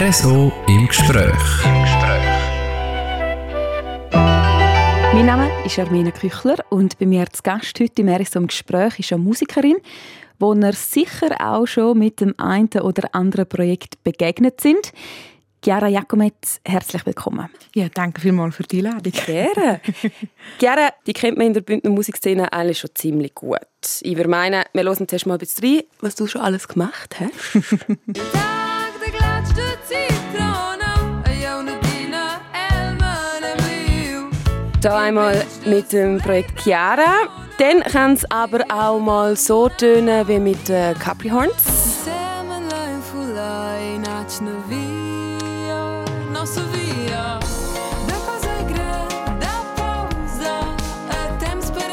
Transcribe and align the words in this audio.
RSO 0.00 0.52
im 0.68 0.86
Gespräch. 0.86 1.64
Im 1.64 1.82
Gespräch. 1.82 2.22
Mein 5.12 5.26
Name 5.26 5.50
ist 5.64 5.76
Armina 5.76 6.12
Küchler 6.12 6.58
und 6.70 6.96
bei 7.00 7.06
mir 7.06 7.26
zu 7.32 7.42
Gast 7.42 7.80
heute 7.80 8.02
im 8.02 8.08
RSO 8.08 8.38
im 8.38 8.46
Gespräch 8.46 9.00
ist 9.00 9.12
eine 9.12 9.24
Musikerin, 9.24 9.78
wo 10.38 10.54
ihr 10.54 10.72
sicher 10.72 11.34
auch 11.40 11.66
schon 11.66 11.98
mit 11.98 12.20
dem 12.20 12.32
einen 12.38 12.68
oder 12.80 13.12
anderen 13.12 13.48
Projekt 13.48 14.04
begegnet 14.04 14.60
sind. 14.60 14.92
Chiara 15.64 15.88
Jakometz, 15.88 16.60
herzlich 16.64 17.04
willkommen. 17.04 17.48
Ja, 17.74 17.88
danke 17.92 18.20
vielmals 18.20 18.54
für 18.54 18.62
die 18.62 18.86
Einladung. 18.86 19.12
Gerne. 19.26 19.80
Chiara, 20.60 20.90
die 21.08 21.12
kennt 21.12 21.38
man 21.38 21.48
in 21.48 21.54
der 21.54 21.62
Bündner 21.62 21.90
Musikszene 21.90 22.52
eigentlich 22.52 22.78
schon 22.78 22.90
ziemlich 22.94 23.34
gut. 23.34 23.58
Ich 24.02 24.16
würde 24.16 24.30
meinen, 24.30 24.62
wir 24.72 24.84
hören 24.84 25.08
zuerst 25.08 25.26
mal 25.26 25.34
ein 25.34 25.38
bisschen 25.38 25.68
rein, 25.68 25.82
was 26.00 26.14
du 26.14 26.28
schon 26.28 26.42
alles 26.42 26.68
gemacht 26.68 27.16
hast. 27.18 27.74
Da 34.80 34.96
einmal 35.00 35.44
mit 35.66 35.92
dem 35.92 36.18
Projekt 36.18 36.62
Chiara. 36.62 37.26
Dann 37.58 37.82
kann 37.82 38.12
es 38.12 38.24
aber 38.30 38.60
auch 38.68 39.00
mal 39.00 39.34
so 39.34 39.68
tönen 39.68 40.28
wie 40.28 40.38
mit 40.38 40.70
äh, 40.70 40.94
Capri 40.94 41.30
Horns. 41.30 41.52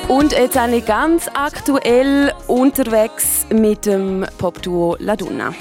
Und 0.07 0.31
jetzt 0.33 0.55
eigentlich 0.55 0.85
ganz 0.85 1.27
aktuell 1.33 2.31
unterwegs 2.45 3.47
mit 3.49 3.87
dem 3.87 4.25
Popduo 4.37 4.95
La 4.99 5.15
Duna. 5.15 5.55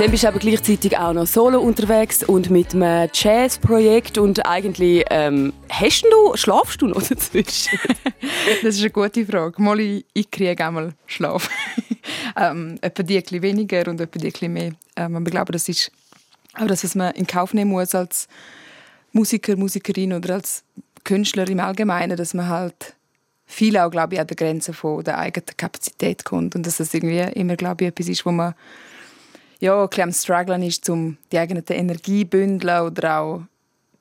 Dann 0.00 0.10
bist 0.10 0.24
du 0.24 0.28
aber 0.28 0.38
gleichzeitig 0.38 0.96
auch 0.96 1.12
noch 1.12 1.26
solo 1.26 1.60
unterwegs 1.60 2.22
und 2.22 2.48
mit 2.48 2.74
einem 2.74 3.10
Jazz-Projekt 3.12 4.16
und 4.16 4.46
eigentlich 4.46 5.04
ähm, 5.10 5.52
hast 5.68 6.04
du, 6.04 6.34
schlafst 6.36 6.80
du 6.80 6.86
noch 6.86 7.02
dazwischen? 7.02 7.78
das 8.62 8.76
ist 8.76 8.80
eine 8.80 8.88
gute 8.92 9.26
Frage. 9.26 9.60
Mal 9.60 9.78
ich, 9.78 10.06
ich 10.14 10.30
kriege 10.30 10.66
einmal 10.66 10.94
Schlaf. 11.04 11.50
ähm, 12.38 12.78
etwa 12.80 13.02
die 13.02 13.18
ein 13.18 13.42
weniger 13.42 13.90
und 13.90 14.00
etwa 14.00 14.18
die 14.18 14.32
ein 14.40 14.52
mehr. 14.54 14.72
Ähm, 14.96 15.16
aber 15.16 15.26
ich 15.26 15.32
glaube, 15.32 15.52
das 15.52 15.68
ist 15.68 15.92
auch 16.54 16.66
das, 16.66 16.82
was 16.82 16.94
man 16.94 17.12
in 17.12 17.26
Kauf 17.26 17.52
nehmen 17.52 17.72
muss 17.72 17.94
als 17.94 18.26
Musiker, 19.12 19.54
Musikerin 19.54 20.14
oder 20.14 20.32
als 20.32 20.64
Künstler 21.04 21.46
im 21.46 21.60
Allgemeinen, 21.60 22.16
dass 22.16 22.32
man 22.32 22.48
halt 22.48 22.94
viel 23.44 23.76
auch, 23.76 23.90
glaube 23.90 24.14
ich, 24.14 24.20
an 24.22 24.28
der 24.28 24.36
Grenze 24.36 24.72
von 24.72 25.04
der 25.04 25.18
eigenen 25.18 25.58
Kapazität 25.58 26.24
kommt 26.24 26.56
und 26.56 26.66
dass 26.66 26.78
das 26.78 26.94
irgendwie 26.94 27.18
immer, 27.38 27.56
glaube 27.56 27.84
ich, 27.84 27.88
etwas 27.90 28.08
ist, 28.08 28.24
wo 28.24 28.32
man 28.32 28.54
ja, 29.60 29.84
ein 29.84 30.00
am 30.00 30.12
Strugglen 30.12 30.62
ist, 30.62 30.88
um 30.88 31.16
die 31.30 31.38
eigene 31.38 31.62
Energie 31.68 32.24
bündeln 32.24 32.82
oder 32.82 33.20
auch 33.20 33.42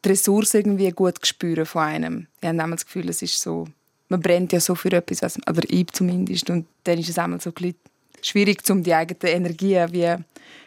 die 0.04 0.10
Ressourcen 0.10 0.58
irgendwie 0.58 0.90
gut 0.92 1.18
zu 1.20 1.28
spüren 1.28 1.66
von 1.66 1.84
einem. 1.84 2.28
Ich 2.42 2.48
habe 2.48 2.72
das 2.72 2.86
Gefühl, 2.86 3.10
es 3.10 3.22
ist 3.22 3.42
so, 3.42 3.68
man 4.08 4.22
brennt 4.22 4.54
ja 4.54 4.62
so 4.62 4.74
für 4.74 4.92
etwas, 4.94 5.22
was, 5.22 5.38
oder 5.48 5.62
ich 5.68 5.88
zumindest, 5.88 6.50
und 6.50 6.66
dann 6.86 6.98
ist 6.98 7.10
es 7.10 7.18
einmal 7.18 7.42
so 7.42 7.52
ein 7.56 7.76
schwierig, 8.22 8.62
um 8.70 8.84
die 8.84 8.94
eigene 8.94 9.32
Energie 9.32 9.78
wie 9.92 10.16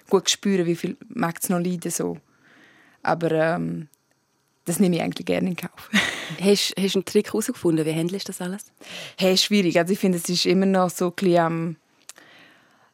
gut 0.09 0.29
zu 0.29 0.35
spüren, 0.35 0.67
wie 0.67 0.77
viel 0.77 0.97
mag 1.09 1.39
es 1.43 1.49
noch 1.49 1.59
leiden 1.59 1.91
so. 1.91 2.19
Aber 3.03 3.31
ähm, 3.33 3.89
das 4.65 4.79
nehme 4.79 4.97
ich 4.97 5.03
eigentlich 5.03 5.27
gerne 5.27 5.51
in 5.51 5.57
Kauf. 5.57 5.91
hast, 6.41 6.75
hast 6.79 6.95
du 6.95 6.99
einen 6.99 7.05
Trick 7.05 7.29
herausgefunden? 7.29 7.85
Wie 7.85 7.95
handelst 7.95 8.29
du 8.29 8.33
das 8.33 8.41
alles? 8.41 8.67
Hey, 9.19 9.37
schwierig. 9.37 9.79
Also 9.79 9.93
ich 9.93 9.99
finde, 9.99 10.19
es 10.19 10.29
ist 10.29 10.47
immer 10.47 10.67
noch 10.67 10.91
so 10.91 11.07
ein 11.07 11.13
bisschen 11.15 11.39
am, 11.39 11.77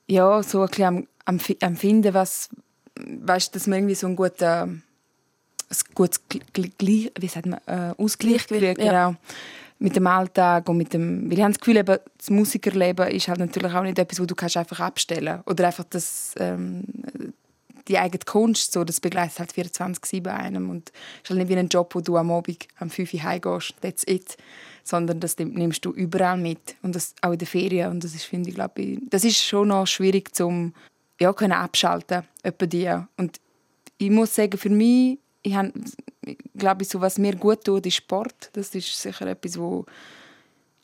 ja, 0.06 0.42
so 0.42 0.62
ein 0.62 0.68
bisschen 0.68 0.84
am 0.84 1.06
am, 1.28 1.38
am 1.60 1.76
Finden, 1.76 2.14
was, 2.14 2.48
weißt, 2.96 3.54
dass 3.54 3.66
man 3.66 3.80
irgendwie 3.80 3.94
so 3.94 4.06
ein 4.06 4.16
guter, 4.16 4.62
ein 4.62 4.82
gutes 5.94 6.22
wie 6.30 7.28
sagt 7.28 7.46
man, 7.46 7.60
äh, 7.66 7.94
Ausgleich 7.98 8.46
kriegt, 8.46 8.78
ja. 8.78 9.10
genau, 9.10 9.14
mit 9.78 9.94
dem 9.94 10.06
Alltag 10.06 10.68
und 10.68 10.78
mit 10.78 10.94
dem, 10.94 11.30
weil 11.30 11.34
ich 11.34 11.44
habe 11.44 11.52
das 11.52 11.60
Gefühl, 11.60 11.76
eben, 11.76 11.98
das 12.16 12.30
Musikerleben 12.30 13.08
ist 13.08 13.28
halt 13.28 13.40
natürlich 13.40 13.72
auch 13.74 13.82
nicht 13.82 13.98
etwas, 13.98 14.18
wo 14.20 14.24
du 14.24 14.34
kannst 14.34 14.56
einfach 14.56 14.80
abstellen 14.80 15.42
oder 15.44 15.66
einfach 15.66 15.84
das, 15.84 16.34
ähm, 16.38 16.84
die 17.86 17.98
eigene 17.98 18.24
Kunst, 18.24 18.72
so, 18.72 18.82
das 18.82 18.98
begleitet 18.98 19.38
halt 19.38 19.52
24-7 19.52 20.28
einem 20.28 20.70
und 20.70 20.90
es 20.90 21.24
ist 21.24 21.30
halt 21.30 21.40
nicht 21.40 21.50
wie 21.50 21.56
ein 21.56 21.68
Job, 21.68 21.94
wo 21.94 22.00
du 22.00 22.16
am 22.16 22.30
Abend 22.32 22.66
um 22.80 22.88
5 22.88 23.12
Uhr 23.12 23.22
heimgehst, 23.22 23.74
that's 23.82 24.02
it, 24.06 24.36
sondern 24.82 25.20
das 25.20 25.38
nimmst 25.38 25.84
du 25.84 25.92
überall 25.92 26.38
mit. 26.38 26.76
Und 26.82 26.96
das 26.96 27.14
auch 27.20 27.32
in 27.32 27.38
der 27.38 27.46
Ferien. 27.46 27.90
Und 27.90 28.04
das 28.04 28.14
ist, 28.14 28.24
finde 28.24 28.48
ich, 28.48 28.54
glaube 28.54 28.80
ich, 28.80 28.98
das 29.10 29.24
ist 29.24 29.36
schon 29.36 29.68
noch 29.68 29.86
schwierig 29.86 30.34
zum 30.34 30.72
ja, 31.20 31.32
können 31.32 31.52
abschalten 31.52 32.22
etwa 32.42 32.66
die. 32.66 32.94
Und 33.16 33.40
ich 33.98 34.10
muss 34.10 34.34
sagen, 34.34 34.56
für 34.56 34.70
mich, 34.70 35.18
ich 35.42 35.54
habe, 35.54 35.72
glaube 36.56 36.84
so, 36.84 37.00
was 37.00 37.18
mir 37.18 37.36
gut 37.36 37.64
tut, 37.64 37.86
ist 37.86 37.96
Sport. 37.96 38.50
Das 38.52 38.74
ist 38.74 39.00
sicher 39.00 39.26
etwas, 39.26 39.58
wo, 39.58 39.84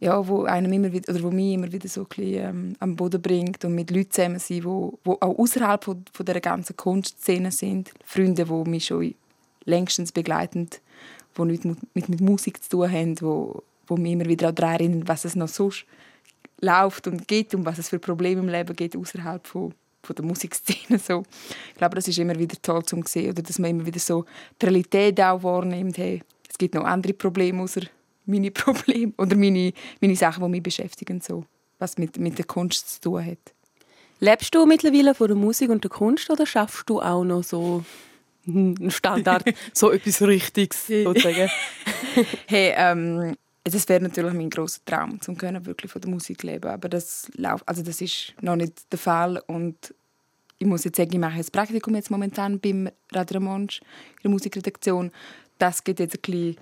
ja, 0.01 0.27
wo 0.27 0.45
einem 0.45 0.73
immer 0.73 0.93
wieder, 0.93 1.13
oder 1.13 1.23
wo 1.23 1.31
mich 1.31 1.55
immer 1.55 1.71
wieder 1.71 1.89
so 1.89 2.03
ein 2.03 2.07
bisschen, 2.09 2.35
ähm, 2.35 2.77
am 2.81 2.97
Boden 2.97 3.23
bringt 3.23 3.65
und 3.65 3.75
mit 3.75 3.91
Leuten 3.91 4.11
zusammen 4.11 4.39
sein, 4.39 4.65
wo, 4.65 4.99
wo 5.05 5.13
auch 5.21 5.39
außerhalb 5.39 5.85
von, 5.85 6.05
von 6.13 6.27
der 6.27 6.41
ganzen 6.41 6.77
Kunstszene 6.77 7.53
sind. 7.53 7.93
Freunde, 8.05 8.45
die 8.45 8.71
mich 8.71 8.87
schon 8.87 9.15
längstens 9.65 10.13
begleiten, 10.13 10.69
die 11.37 11.43
nichts 11.43 11.65
mit, 11.65 12.09
mit 12.09 12.21
Musik 12.21 12.63
zu 12.63 12.71
tun 12.71 12.91
haben, 12.91 13.21
wo, 13.21 13.63
wo 13.87 13.97
mich 13.97 14.13
immer 14.13 14.27
wieder 14.27 14.53
daran 14.53 14.75
erinnern, 14.75 15.09
was 15.09 15.25
es 15.25 15.37
noch 15.37 15.49
sonst 15.49 15.85
läuft 16.61 17.07
und 17.07 17.29
geht 17.29 17.55
und 17.55 17.65
was 17.65 17.79
es 17.79 17.91
für 17.91 17.99
Probleme 17.99 18.41
im 18.41 18.49
Leben 18.49 18.75
gibt 18.75 18.97
außerhalb 18.97 19.47
von 19.47 19.75
von 20.05 20.17
der 20.17 20.25
Musikszene 20.25 20.99
so. 20.99 21.23
Ich 21.71 21.79
glaube, 21.79 21.97
das 21.97 22.09
ist 22.09 22.19
immer 22.19 22.39
wieder 22.39 22.57
toll 22.61 22.85
zu 22.85 23.01
sehen, 23.07 23.31
oder 23.31 23.43
dass 23.43 23.59
man 23.59 23.71
immer 23.71 23.87
wieder 23.87 24.01
so 24.01 24.25
die 24.61 24.67
Realität 24.67 25.21
auch 25.21 25.43
wahrnimmt. 25.43 25.99
Hey, 25.99 26.23
es 26.49 26.59
gibt 26.59 26.75
noch 26.75 26.85
andere 26.85 27.15
Probleme 27.15 27.63
außer 27.63 27.83
meine 28.27 28.51
Probleme 28.51 29.13
oder 29.19 29.37
meine, 29.37 29.73
meine 30.01 30.17
Sachen, 30.17 30.45
die 30.45 30.51
mich 30.51 30.63
beschäftigen, 30.63 31.21
so, 31.21 31.45
was 31.79 31.99
mit, 31.99 32.19
mit 32.19 32.39
der 32.39 32.47
Kunst 32.47 32.95
zu 32.95 33.01
tun 33.01 33.25
hat. 33.25 33.39
Lebst 34.21 34.55
du 34.55 34.65
mittlerweile 34.65 35.15
von 35.15 35.29
der 35.29 35.37
Musik 35.37 35.71
und 35.71 35.85
der 35.85 35.91
Kunst 35.91 36.31
oder 36.31 36.47
schaffst 36.47 36.89
du 36.89 37.01
auch 37.01 37.25
noch 37.25 37.43
so 37.43 37.85
einen 38.47 38.91
Standard, 38.91 39.45
so 39.73 39.91
etwas 39.91 40.23
Richtiges 40.23 40.87
sozusagen? 40.87 41.51
hey, 42.47 42.73
ähm, 42.77 43.37
das 43.65 43.89
wäre 43.89 44.03
natürlich 44.03 44.35
mein 44.35 44.51
großer 44.51 44.81
Traum, 44.85 45.21
zum 45.21 45.37
können 45.39 45.65
wirklich 45.65 45.91
von 45.91 46.03
der 46.03 46.11
Musik 46.11 46.43
leben. 46.43 46.71
Aber 46.71 46.89
das 46.89 47.31
also 47.65 47.83
das 47.83 48.01
ist 48.01 48.35
noch 48.41 48.57
nicht 48.57 48.93
der 48.93 48.99
Fall 48.99 49.43
und 49.47 49.95
ich 50.59 50.67
muss 50.67 50.85
jetzt 50.85 50.97
sagen, 50.97 51.13
ich 51.13 51.19
mache 51.19 51.39
ein 51.39 51.47
Praktikum 51.51 51.95
jetzt 51.95 52.11
momentan 52.11 52.61
beim 52.61 52.89
Radio 53.13 53.41
Monsch 53.41 53.81
in 53.81 54.23
der 54.25 54.31
Musikredaktion. 54.31 55.11
Das 55.59 55.83
geht 55.83 55.99
jetzt 55.99 56.17
ein 56.17 56.21
bisschen 56.21 56.57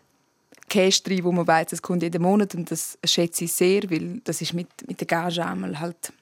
Cash 0.68 1.02
rein, 1.08 1.24
wo 1.24 1.32
man 1.32 1.46
weiß, 1.46 1.72
es 1.72 1.82
kommt 1.82 2.02
jeden 2.02 2.22
Monat 2.22 2.54
und 2.54 2.70
das 2.70 2.98
schätze 3.04 3.44
ich 3.44 3.52
sehr, 3.52 3.90
weil 3.90 4.20
das 4.24 4.40
ist 4.40 4.54
mit, 4.54 4.68
mit 4.86 5.00
der 5.00 5.06
Gage 5.06 5.44
einmal 5.44 5.78
halt, 5.80 6.12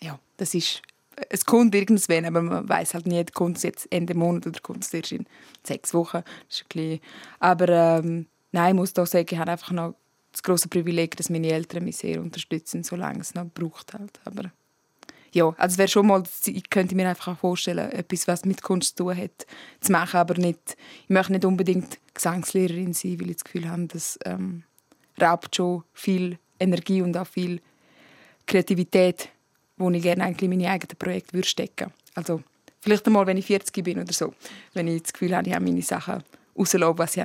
ja, 0.00 0.18
das 0.36 0.54
ist, 0.54 0.82
es 1.28 1.44
kommt 1.44 1.74
irgendwann, 1.74 2.24
aber 2.24 2.42
man 2.42 2.68
weiß 2.68 2.94
halt 2.94 3.06
nicht, 3.06 3.34
kommt 3.34 3.58
es 3.58 3.64
jetzt 3.64 3.86
Ende 3.90 4.14
Monat 4.14 4.46
oder 4.46 4.60
kommt 4.60 4.84
es 4.84 4.94
erst 4.94 5.12
in 5.12 5.26
sechs 5.64 5.92
Wochen. 5.92 6.22
Das 6.48 6.56
ist 6.56 6.62
ein 6.62 6.68
bisschen, 6.68 7.00
aber 7.40 7.68
ähm, 7.68 8.26
nein, 8.52 8.74
ich 8.74 8.80
muss 8.80 8.92
doch 8.92 9.06
sagen, 9.06 9.26
ich 9.30 9.38
habe 9.38 9.50
einfach 9.50 9.72
noch 9.72 9.94
das 10.38 10.42
große 10.44 10.68
Privileg, 10.68 11.16
dass 11.16 11.30
meine 11.30 11.48
Eltern 11.48 11.84
mich 11.84 11.96
sehr 11.96 12.20
unterstützen, 12.20 12.84
solange 12.84 13.20
es 13.20 13.34
noch 13.34 13.46
braucht 13.46 13.92
halt. 13.94 14.20
Aber 14.24 14.52
ja, 15.32 15.48
also 15.58 15.74
es 15.74 15.78
wäre 15.78 15.88
schon 15.88 16.06
mal, 16.06 16.22
ich 16.46 16.70
könnte 16.70 16.94
mir 16.94 17.08
einfach 17.08 17.38
vorstellen, 17.38 17.90
etwas, 17.90 18.28
was 18.28 18.44
mit 18.44 18.62
Kunst 18.62 18.96
zu 18.96 19.04
tun 19.04 19.16
hat, 19.16 19.46
zu 19.80 19.92
machen, 19.92 20.16
aber 20.16 20.34
nicht, 20.34 20.76
ich 21.04 21.10
möchte 21.10 21.32
nicht 21.32 21.44
unbedingt 21.44 21.98
Gesangslehrerin 22.14 22.94
sein, 22.94 23.20
weil 23.20 23.30
ich 23.30 23.36
das 23.36 23.44
Gefühl 23.44 23.68
habe, 23.68 23.86
das 23.86 24.18
ähm, 24.24 24.62
raubt 25.20 25.56
schon 25.56 25.82
viel 25.92 26.38
Energie 26.58 27.02
und 27.02 27.16
auch 27.16 27.26
viel 27.26 27.60
Kreativität, 28.46 29.28
wo 29.76 29.90
ich 29.90 30.02
gerne 30.02 30.24
eigentlich 30.24 30.50
in 30.50 30.50
meine 30.50 30.70
eigenen 30.70 30.96
Projekte 30.98 31.34
würde 31.34 31.48
stecken 31.48 31.92
Also 32.14 32.42
vielleicht 32.80 33.06
einmal, 33.06 33.26
wenn 33.26 33.36
ich 33.36 33.46
40 33.46 33.84
bin 33.84 34.00
oder 34.00 34.12
so, 34.12 34.34
wenn 34.72 34.88
ich 34.88 35.02
das 35.02 35.12
Gefühl 35.12 35.36
habe, 35.36 35.48
ich 35.48 35.54
habe 35.54 35.64
meine 35.64 35.82
Sachen 35.82 36.22
rauslassen, 36.56 36.98
was 36.98 37.16
ich 37.16 37.22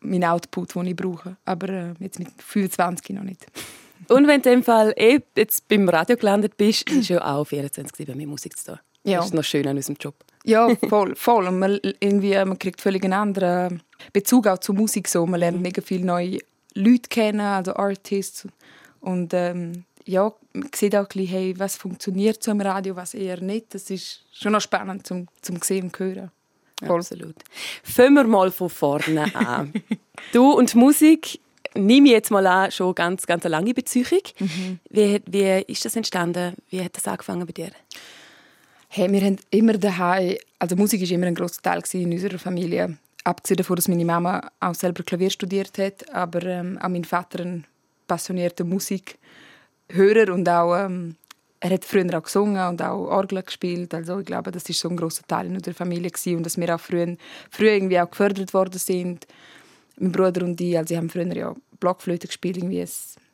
mein 0.00 0.24
Output, 0.24 0.74
den 0.74 0.86
ich 0.86 0.96
brauche. 0.96 1.36
Aber 1.44 1.68
äh, 1.68 1.94
jetzt 2.00 2.18
mit 2.18 2.28
25 2.38 3.16
noch 3.16 3.22
nicht. 3.22 3.46
Und 4.08 4.26
wenn 4.28 4.42
du 4.42 4.50
in 4.50 4.56
dem 4.56 4.62
Fall 4.62 4.94
eh 4.96 5.20
jetzt 5.36 5.66
beim 5.68 5.88
Radio 5.88 6.16
gelandet 6.16 6.56
bist, 6.56 6.88
ist 6.90 7.08
ja 7.08 7.24
auch 7.24 7.44
24 7.44 8.14
mit 8.14 8.28
Musik 8.28 8.56
zu 8.56 8.72
tun. 8.72 8.78
Ja. 9.04 9.18
Das 9.18 9.26
ist 9.26 9.34
noch 9.34 9.44
schön 9.44 9.66
an 9.66 9.76
unserem 9.76 9.96
Job. 9.98 10.14
Ja, 10.44 10.74
voll. 10.88 11.14
voll. 11.16 11.46
Und 11.48 11.58
man, 11.58 11.80
irgendwie, 12.00 12.34
man 12.44 12.58
kriegt 12.58 12.80
völlig 12.80 13.04
einen 13.04 13.14
anderen 13.14 13.82
Bezug 14.12 14.46
auch 14.46 14.58
zur 14.58 14.74
Musik. 14.74 15.08
So. 15.08 15.26
Man 15.26 15.40
lernt 15.40 15.60
mega 15.60 15.82
viele 15.82 16.04
neue 16.04 16.38
Leute 16.74 17.08
kennen, 17.08 17.40
also 17.40 17.74
Artists. 17.74 18.46
Und 19.00 19.34
ähm, 19.34 19.84
ja, 20.04 20.32
man 20.52 20.70
sieht 20.74 20.94
auch 20.94 21.00
ein 21.00 21.08
bisschen, 21.08 21.26
hey, 21.26 21.54
was 21.58 21.76
funktioniert 21.76 22.42
so 22.42 22.50
im 22.50 22.60
Radio, 22.60 22.94
was 22.96 23.14
eher 23.14 23.40
nicht. 23.40 23.74
Das 23.74 23.90
ist 23.90 24.24
schon 24.32 24.52
noch 24.52 24.60
spannend 24.60 25.06
zum, 25.06 25.26
zum 25.42 25.60
sehen 25.62 25.84
und 25.84 25.98
hören. 25.98 26.30
Absolut. 26.82 27.36
Fangen 27.82 28.14
wir 28.14 28.24
mal 28.24 28.50
von 28.50 28.68
vorne 28.68 29.34
an. 29.34 29.72
du 30.32 30.52
und 30.52 30.74
Musik, 30.74 31.40
nehme 31.74 32.08
ich 32.08 32.12
jetzt 32.12 32.30
mal 32.30 32.46
an, 32.46 32.70
schon 32.70 32.94
ganz, 32.94 33.26
ganz 33.26 33.44
eine 33.44 33.52
lange 33.52 33.74
Beziehung. 33.74 34.20
Mhm. 34.38 34.78
Wie, 34.90 35.20
wie 35.26 35.64
ist 35.66 35.84
das 35.84 35.96
entstanden? 35.96 36.54
Wie 36.70 36.82
hat 36.82 36.96
das 36.96 37.08
angefangen 37.08 37.46
bei 37.46 37.52
dir? 37.52 37.70
Hey, 38.88 39.10
wir 39.10 39.20
haben 39.20 39.38
immer 39.50 39.74
daheim, 39.74 40.36
also 40.58 40.76
Musik 40.76 41.00
war 41.02 41.10
immer 41.10 41.26
ein 41.26 41.34
großer 41.34 41.62
Teil 41.62 41.82
in 41.92 42.12
unserer 42.12 42.38
Familie. 42.38 42.96
Abgesehen 43.24 43.56
davon, 43.56 43.76
dass 43.76 43.88
meine 43.88 44.04
Mama 44.04 44.50
auch 44.60 44.74
selber 44.74 45.02
Klavier 45.02 45.30
studiert 45.30 45.76
hat, 45.78 46.08
aber 46.14 46.42
ähm, 46.44 46.78
auch 46.80 46.88
mein 46.88 47.04
Vater 47.04 47.40
ein 47.40 47.64
passionierter 48.06 48.64
Musikhörer 48.64 50.32
und 50.32 50.48
auch 50.48 50.76
ähm, 50.76 51.16
er 51.60 51.70
hat 51.70 51.84
früher 51.84 52.18
auch 52.18 52.22
gesungen 52.22 52.66
und 52.68 52.82
auch 52.82 53.06
Orgel 53.08 53.42
gespielt. 53.42 53.94
Also 53.94 54.18
ich 54.20 54.26
glaube, 54.26 54.50
das 54.50 54.68
ist 54.68 54.78
so 54.78 54.88
ein 54.88 54.96
großer 54.96 55.26
Teil 55.26 55.46
unserer 55.48 55.74
Familie 55.74 56.10
gewesen. 56.10 56.36
und 56.36 56.46
dass 56.46 56.58
wir 56.58 56.74
auch 56.74 56.80
früher, 56.80 57.16
früher 57.50 57.72
irgendwie 57.72 58.00
auch 58.00 58.10
gefördert 58.10 58.52
worden 58.52 58.78
sind. 58.78 59.26
Mein 59.98 60.12
Bruder 60.12 60.44
und 60.44 60.60
ich, 60.60 60.76
also 60.76 60.88
sie 60.88 60.96
haben 60.96 61.08
früher 61.08 61.34
ja 61.34 61.54
Blockflöte 61.80 62.26
gespielt, 62.26 62.58
irgendwie 62.58 62.84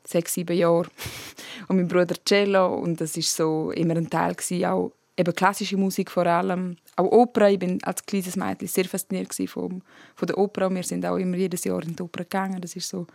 sechs, 0.04 0.34
sieben 0.34 0.56
Jahre. 0.56 0.86
Und 1.68 1.76
mein 1.76 1.88
Bruder 1.88 2.16
Cello 2.24 2.74
und 2.74 3.00
das 3.00 3.16
ist 3.16 3.34
so 3.34 3.70
immer 3.70 3.96
ein 3.96 4.10
Teil 4.10 4.34
gewesen, 4.34 4.64
auch 4.64 4.92
eben 5.16 5.34
klassische 5.34 5.76
Musik 5.76 6.10
vor 6.10 6.26
allem, 6.26 6.76
auch 6.96 7.10
Oper. 7.10 7.48
Ich 7.50 7.58
bin 7.58 7.82
als 7.84 8.04
kleines 8.04 8.36
Mädchen 8.36 8.68
sehr 8.68 8.84
fasziniert 8.84 9.32
von, 9.48 9.82
von 10.14 10.26
der 10.26 10.38
Oper. 10.38 10.74
Wir 10.74 10.82
sind 10.82 11.06
auch 11.06 11.16
immer 11.16 11.36
jedes 11.36 11.64
Jahr 11.64 11.82
in 11.82 11.94
die 11.94 12.02
Oper 12.02 12.24
gegangen. 12.24 12.60
Das 12.60 12.74
ist 12.74 12.88
so 12.88 13.06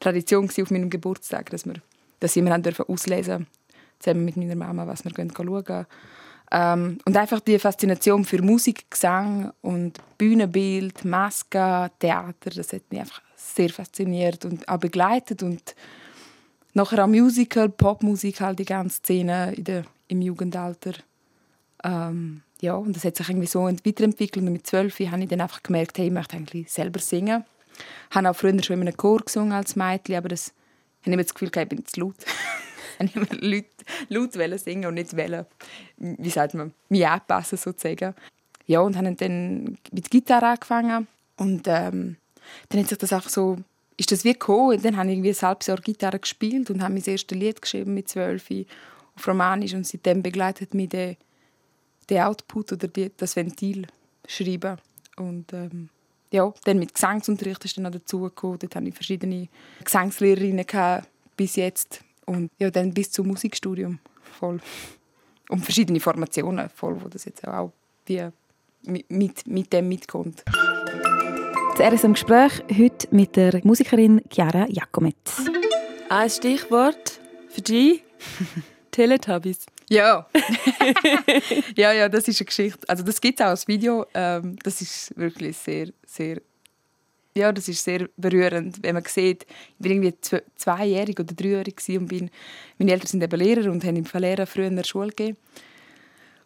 Tradition 0.00 0.48
auf 0.48 0.70
meinem 0.70 0.90
Geburtstag, 0.90 1.50
dass 1.50 1.64
wir 1.64 1.74
das 2.20 2.36
immer 2.36 2.60
auslesen 2.88 3.46
zusammen 4.04 4.24
mit 4.24 4.36
meiner 4.36 4.54
Mama, 4.54 4.86
was 4.86 5.04
wir 5.04 5.12
schauen 5.14 5.32
können. 5.32 5.86
Ähm, 6.50 6.98
und 7.04 7.16
einfach 7.16 7.40
die 7.40 7.58
Faszination 7.58 8.24
für 8.24 8.42
Musik, 8.42 8.90
Gesang 8.90 9.52
und 9.62 9.98
Bühnenbild, 10.18 11.04
Maske, 11.04 11.90
Theater, 11.98 12.50
das 12.50 12.72
hat 12.72 12.82
mich 12.90 13.00
einfach 13.00 13.22
sehr 13.34 13.70
fasziniert 13.70 14.44
und 14.44 14.68
auch 14.68 14.78
begleitet 14.78 15.42
und 15.42 15.74
nachher 16.74 17.04
auch 17.04 17.08
Musical, 17.08 17.68
Popmusik, 17.68 18.40
halt 18.40 18.58
die 18.58 18.64
ganze 18.64 18.98
Szene 18.98 19.54
in 19.54 19.64
der, 19.64 19.84
im 20.08 20.20
Jugendalter. 20.20 20.92
Ähm, 21.82 22.42
ja, 22.60 22.74
und 22.74 22.94
das 22.94 23.04
hat 23.04 23.16
sich 23.16 23.28
irgendwie 23.28 23.46
so 23.46 23.66
weiterentwickelt 23.66 24.44
und 24.44 24.52
mit 24.52 24.66
zwölf 24.66 24.98
habe 25.00 25.22
ich 25.22 25.28
dann 25.28 25.40
einfach 25.40 25.62
gemerkt, 25.62 25.98
hey, 25.98 26.06
ich 26.06 26.12
möchte 26.12 26.36
eigentlich 26.36 26.70
selber 26.70 27.00
singen. 27.00 27.44
Ich 28.10 28.16
habe 28.16 28.30
auch 28.30 28.36
früher 28.36 28.62
schon 28.62 28.80
in 28.80 28.88
einem 28.88 28.96
Chor 28.96 29.20
gesungen 29.20 29.52
als 29.52 29.76
Mädchen, 29.76 30.16
aber 30.16 30.28
das, 30.28 30.48
ich 31.00 31.06
habe 31.06 31.14
immer 31.14 31.22
das 31.22 31.34
Gefühl, 31.34 31.50
ich 31.54 31.68
bin 31.68 31.84
zu 31.84 32.00
laut. 32.00 32.16
ich 32.98 33.16
habe 33.16 33.26
immer 33.26 33.62
laut, 34.08 34.34
laut 34.34 34.60
singen 34.60 34.86
und 34.86 34.94
nicht 34.94 35.16
wollen, 35.16 35.46
wie 35.96 36.30
sagt 36.30 36.54
man, 36.54 36.72
mich 36.88 37.06
anpassen 37.06 37.58
sozusagen. 37.58 38.14
Ja, 38.66 38.80
und 38.80 38.96
habe 38.96 39.14
dann 39.14 39.78
mit 39.92 40.10
Gitarre 40.10 40.46
angefangen 40.46 41.06
und 41.36 41.66
ähm, 41.66 42.16
dann 42.68 42.80
hat 42.80 42.88
sich 42.88 42.98
das 42.98 43.12
auch 43.12 43.28
so, 43.28 43.58
ist 43.96 44.10
das 44.10 44.24
wie 44.24 44.32
gekommen. 44.32 44.76
Und 44.76 44.84
dann 44.84 44.96
habe 44.96 45.08
ich 45.08 45.16
irgendwie 45.16 45.30
ein 45.30 45.48
halbes 45.48 45.66
Jahr 45.66 45.80
Gitarre 45.80 46.18
gespielt 46.18 46.70
und 46.70 46.82
habe 46.82 46.94
mein 46.94 47.04
erstes 47.04 47.38
Lied 47.38 47.60
geschrieben 47.60 47.94
mit 47.94 48.08
zwölf 48.08 48.48
auf 49.16 49.28
Romanisch 49.28 49.74
und 49.74 49.86
seitdem 49.86 50.22
begleitet 50.22 50.74
mich 50.74 50.88
der, 50.88 51.16
der 52.08 52.28
Output 52.28 52.72
oder 52.72 52.88
die, 52.88 53.12
das 53.16 53.36
Ventil 53.36 53.86
schreiben 54.26 54.78
und 55.16 55.52
ähm, 55.52 55.88
ja, 56.30 56.52
dann 56.64 56.80
mit 56.80 56.94
Gesangsunterricht 56.94 57.64
ist 57.64 57.76
dann 57.76 57.84
noch 57.84 57.92
dazugekommen. 57.92 58.58
Dort 58.58 58.74
hatte 58.74 58.88
ich 58.88 58.94
verschiedene 58.94 59.48
Gesangslehrerinnen 59.84 60.66
bis 61.36 61.56
jetzt 61.56 62.03
und 62.26 62.50
ja, 62.58 62.70
dann 62.70 62.92
bis 62.92 63.10
zum 63.10 63.28
Musikstudium 63.28 63.98
voll. 64.38 64.60
Und 65.48 65.64
verschiedene 65.64 66.00
Formationen 66.00 66.68
voll, 66.70 67.00
wo 67.02 67.08
das 67.08 67.24
jetzt 67.24 67.46
auch 67.46 67.72
wie 68.06 68.22
mit, 68.86 69.46
mit 69.46 69.72
dem 69.72 69.88
mitkommt. 69.88 70.44
Das 71.76 71.92
RSM 71.92 72.12
Gespräch 72.12 72.62
heute 72.70 73.08
mit 73.10 73.36
der 73.36 73.60
Musikerin 73.64 74.22
Chiara 74.30 74.66
Jakomet. 74.68 75.16
Ein 76.08 76.30
Stichwort 76.30 77.20
für 77.48 77.62
dich: 77.62 78.04
Teletubbies. 78.90 79.66
Ja. 79.88 80.26
ja, 81.76 81.92
ja, 81.92 82.08
das 82.08 82.28
ist 82.28 82.40
eine 82.40 82.46
Geschichte. 82.46 82.88
Also 82.88 83.02
das 83.02 83.20
gibt 83.20 83.40
es 83.40 83.46
auch 83.46 83.50
als 83.50 83.68
Video. 83.68 84.06
Ähm, 84.14 84.56
das 84.62 84.80
ist 84.80 85.16
wirklich 85.16 85.56
sehr, 85.56 85.88
sehr 86.06 86.40
ja, 87.36 87.52
das 87.52 87.68
ist 87.68 87.82
sehr 87.82 88.08
berührend, 88.16 88.82
wenn 88.82 88.94
man 88.94 89.04
sieht, 89.04 89.44
ich 89.78 89.84
war 89.84 89.90
irgendwie 89.90 90.14
zweijährig 90.56 91.18
oder 91.18 91.34
dreijährig 91.34 91.76
und 91.88 92.06
bin, 92.06 92.30
meine 92.78 92.92
Eltern 92.92 93.08
sind 93.08 93.22
eben 93.22 93.40
Lehrer 93.40 93.70
und 93.70 93.84
haben 93.84 93.96
im 93.96 94.04
Verlehrer 94.04 94.46
früher 94.46 94.66
in 94.66 94.76
der 94.76 94.84
Schule 94.84 95.08
gegeben. 95.08 95.36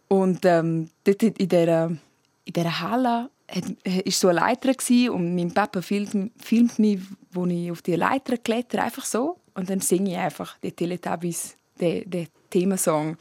Und 0.09 0.45
ähm, 0.47 0.89
dort 1.05 1.23
in 1.23 1.35
dieser, 1.35 1.87
in 1.87 2.53
dieser 2.53 2.81
Halle 2.81 3.31
war 3.49 4.13
so 4.13 4.29
eine 4.29 4.41
Leiter 4.41 4.73
und 5.13 5.35
mein 5.35 5.53
Papa 5.53 5.83
filmt, 5.83 6.33
filmt 6.43 6.79
mich, 6.79 7.01
wo 7.33 7.47
ich 7.47 7.71
auf 7.71 7.83
die 7.83 7.97
Leiter 7.97 8.37
kletter, 8.39 8.83
einfach 8.83 9.05
so. 9.05 9.37
Und 9.55 9.71
dann 9.71 9.81
singe 9.81 10.13
ich 10.13 10.17
einfach 10.17 10.57
die 10.59 10.73
Teletubbies, 10.73 11.57
den, 11.81 12.09
den 12.09 12.29
Themasong. 12.51 13.17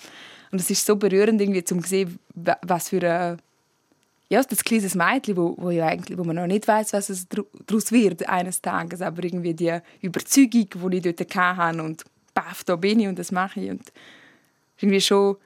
Und 0.51 0.61
es 0.61 0.69
ist 0.69 0.85
so 0.85 0.95
berührend, 0.95 1.41
irgendwie, 1.41 1.63
um 1.73 1.83
zu 1.83 1.89
sehen, 1.89 2.19
was 2.33 2.89
für 2.89 3.01
eine 3.01 3.37
ja, 4.29 4.43
das 4.43 4.63
kleine 4.63 4.89
Mädchen, 4.93 5.37
wo, 5.37 5.55
wo, 5.57 5.69
ja 5.69 5.87
eigentlich, 5.87 6.17
wo 6.17 6.23
man 6.23 6.35
noch 6.35 6.47
nicht 6.47 6.67
weiß, 6.67 6.93
was 6.93 7.09
es 7.09 7.27
daraus 7.29 7.91
wird 7.91 8.27
eines 8.27 8.61
Tages, 8.61 9.01
aber 9.01 9.23
irgendwie 9.23 9.53
die 9.53 9.79
Überzeugung, 10.01 10.67
die 10.91 10.97
ich 10.97 11.15
dort 11.15 11.35
hatte 11.35 11.83
und 11.83 12.03
baff, 12.33 12.63
da 12.65 12.75
bin 12.75 12.99
ich 12.99 13.07
und 13.07 13.17
das 13.17 13.31
mache 13.31 13.61
ich 13.61 13.69
und 13.69 13.91
irgendwie 14.77 15.01
schon, 15.01 15.37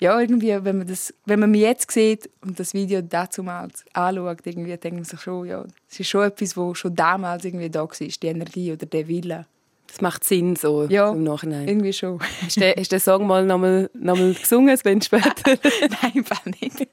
ja, 0.00 0.18
irgendwie, 0.18 0.48
wenn 0.64 0.78
man, 0.78 0.86
das, 0.86 1.12
wenn 1.24 1.40
man 1.40 1.50
mich 1.50 1.62
jetzt 1.62 1.90
sieht 1.90 2.28
und 2.42 2.58
das 2.58 2.74
Video 2.74 3.00
dazu 3.02 3.42
mal 3.42 3.68
anschaut, 3.92 4.38
irgendwie 4.44 4.76
denkt 4.76 4.96
man 4.96 5.04
sich 5.04 5.20
schon, 5.20 5.46
ja, 5.46 5.64
es 5.88 6.00
ist 6.00 6.08
schon 6.08 6.24
etwas, 6.24 6.56
was 6.56 6.78
schon 6.78 6.94
damals 6.94 7.44
irgendwie 7.44 7.70
da 7.70 7.82
war, 7.82 7.90
die 7.98 8.26
Energie 8.26 8.72
oder 8.72 8.86
der 8.86 9.08
Wille. 9.08 9.46
Das 9.86 10.00
macht 10.00 10.24
Sinn 10.24 10.56
so 10.56 10.84
ja, 10.84 11.10
im 11.12 11.22
Nachhinein. 11.22 11.68
irgendwie 11.68 11.92
schon. 11.92 12.18
Hast 12.42 12.56
du, 12.56 12.76
hast 12.76 12.92
du 12.92 12.96
den 12.96 13.00
Song 13.00 13.26
mal 13.26 13.46
nochmal 13.46 13.88
noch 13.94 14.16
mal 14.16 14.34
gesungen, 14.34 14.78
wenn 14.82 15.00
später? 15.00 15.32
Nein, 16.02 16.12
einfach 16.16 16.44
nicht. 16.44 16.88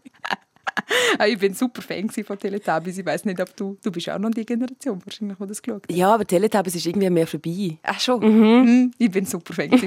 Ah, 1.18 1.28
ich 1.28 1.38
bin 1.38 1.54
super 1.54 1.81
Fan 1.81 2.10
von 2.10 2.40
Teletubbies. 2.40 2.98
Ich 2.98 3.06
weiß 3.06 3.25
nicht, 3.25 3.40
ob 3.40 3.56
du, 3.56 3.78
du 3.84 3.92
bist 3.92 4.10
auch 4.10 4.18
noch 4.18 4.31
die 4.31 4.45
Generation 4.45 5.01
wahrscheinlich, 5.06 5.38
die 5.38 5.48
das 5.48 5.62
geschaut 5.62 5.84
hat. 5.84 5.95
Ja, 5.95 6.13
aber 6.13 6.25
Teletubbies 6.25 6.75
ist 6.75 6.86
irgendwie 6.86 7.10
mehr 7.10 7.28
vorbei. 7.28 7.78
Ach 7.84 8.00
schon? 8.00 8.19
Mhm. 8.22 8.63
mhm. 8.63 8.92
Ich 8.98 9.12
bin 9.12 9.25
super 9.25 9.54
Fan. 9.54 9.69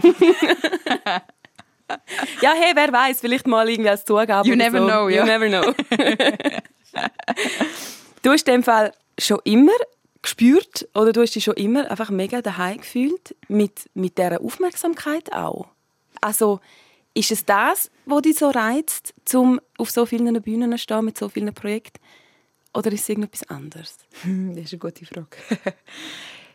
ja, 2.41 2.53
hey, 2.55 2.73
wer 2.75 2.93
weiß, 2.93 3.21
vielleicht 3.21 3.47
mal 3.47 3.69
irgendwie 3.69 3.91
als 3.91 4.05
Zugabe. 4.05 4.49
You 4.49 4.57
never 4.57 4.79
so. 4.79 4.87
know, 4.87 5.09
ja. 5.09 5.25
You 5.25 5.27
never 5.27 5.49
know. 5.49 5.73
du 8.23 8.31
hast 8.31 8.47
in 8.49 8.55
dem 8.55 8.63
Fall 8.63 8.93
schon 9.19 9.41
immer 9.45 9.73
gespürt 10.23 10.89
oder 10.95 11.13
du 11.13 11.23
hast 11.23 11.35
dich 11.35 11.45
schon 11.45 11.55
immer 11.55 11.91
einfach 11.91 12.11
mega 12.11 12.43
daheim 12.43 12.79
gefühlt 12.79 13.37
mit, 13.49 13.89
mit 13.95 14.19
dieser 14.19 14.41
Aufmerksamkeit 14.41 15.33
auch. 15.33 15.67
Also 16.21 16.61
ist 17.17 17.31
es 17.31 17.45
das, 17.45 17.91
was 18.05 18.23
dich 18.23 18.37
so 18.37 18.51
reizt, 18.51 19.15
um 19.33 19.59
auf 19.79 19.91
so 19.91 20.05
vielen 20.05 20.41
Bühnen 20.43 20.71
zu 20.73 20.79
stehen, 20.79 21.05
mit 21.05 21.17
so 21.17 21.29
vielen 21.29 21.53
Projekten? 21.55 21.99
Oder 22.75 22.93
ist 22.93 23.03
es 23.03 23.09
irgendetwas 23.09 23.49
anderes? 23.49 23.97
Hm, 24.23 24.55
das 24.55 24.67
ist 24.67 24.73
eine 24.75 24.79
gute 24.81 25.07
Frage. 25.07 25.29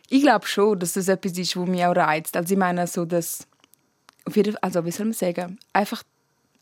ich 0.08 0.22
glaube 0.22 0.46
schon, 0.46 0.78
dass 0.78 0.92
das 0.92 1.08
etwas 1.08 1.36
ist, 1.36 1.56
was 1.56 1.68
mich 1.68 1.84
auch 1.84 1.96
reizt. 1.96 2.36
Also 2.36 2.54
ich 2.54 2.58
meine, 2.58 2.86
so 2.86 3.04
dass 3.04 3.46
also 4.60 4.84
wie 4.84 4.92
soll 4.92 5.06
man 5.06 5.14
sagen, 5.14 5.58
einfach 5.72 6.04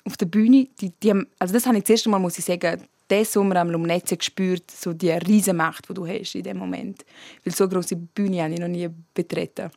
auf 0.07 0.17
der 0.17 0.27
Bühne, 0.27 0.69
die, 0.81 0.93
die 1.03 1.13
also 1.39 1.53
das 1.53 1.67
habe 1.67 1.77
ich 1.77 1.83
das 1.85 1.91
erste 1.91 2.09
Mal, 2.09 2.19
muss 2.19 2.39
ich 2.39 2.45
sagen, 2.47 2.89
diesen 3.11 3.25
Sommer 3.27 3.57
am 3.57 3.69
Lumnetze 3.69 4.17
gespürt, 4.17 4.71
so 4.71 4.95
die 4.95 5.11
riesige 5.11 5.53
Macht, 5.53 5.91
die 5.91 5.95
du 5.95 6.07
hast 6.07 6.35
in 6.35 6.45
dem 6.45 6.57
Moment. 6.57 7.05
Weil 7.45 7.55
so 7.55 7.69
große 7.69 7.97
Bühne 7.97 8.43
habe 8.43 8.55
ich 8.55 8.61
noch 8.61 8.69
nie 8.69 8.89
betreten. 9.13 9.71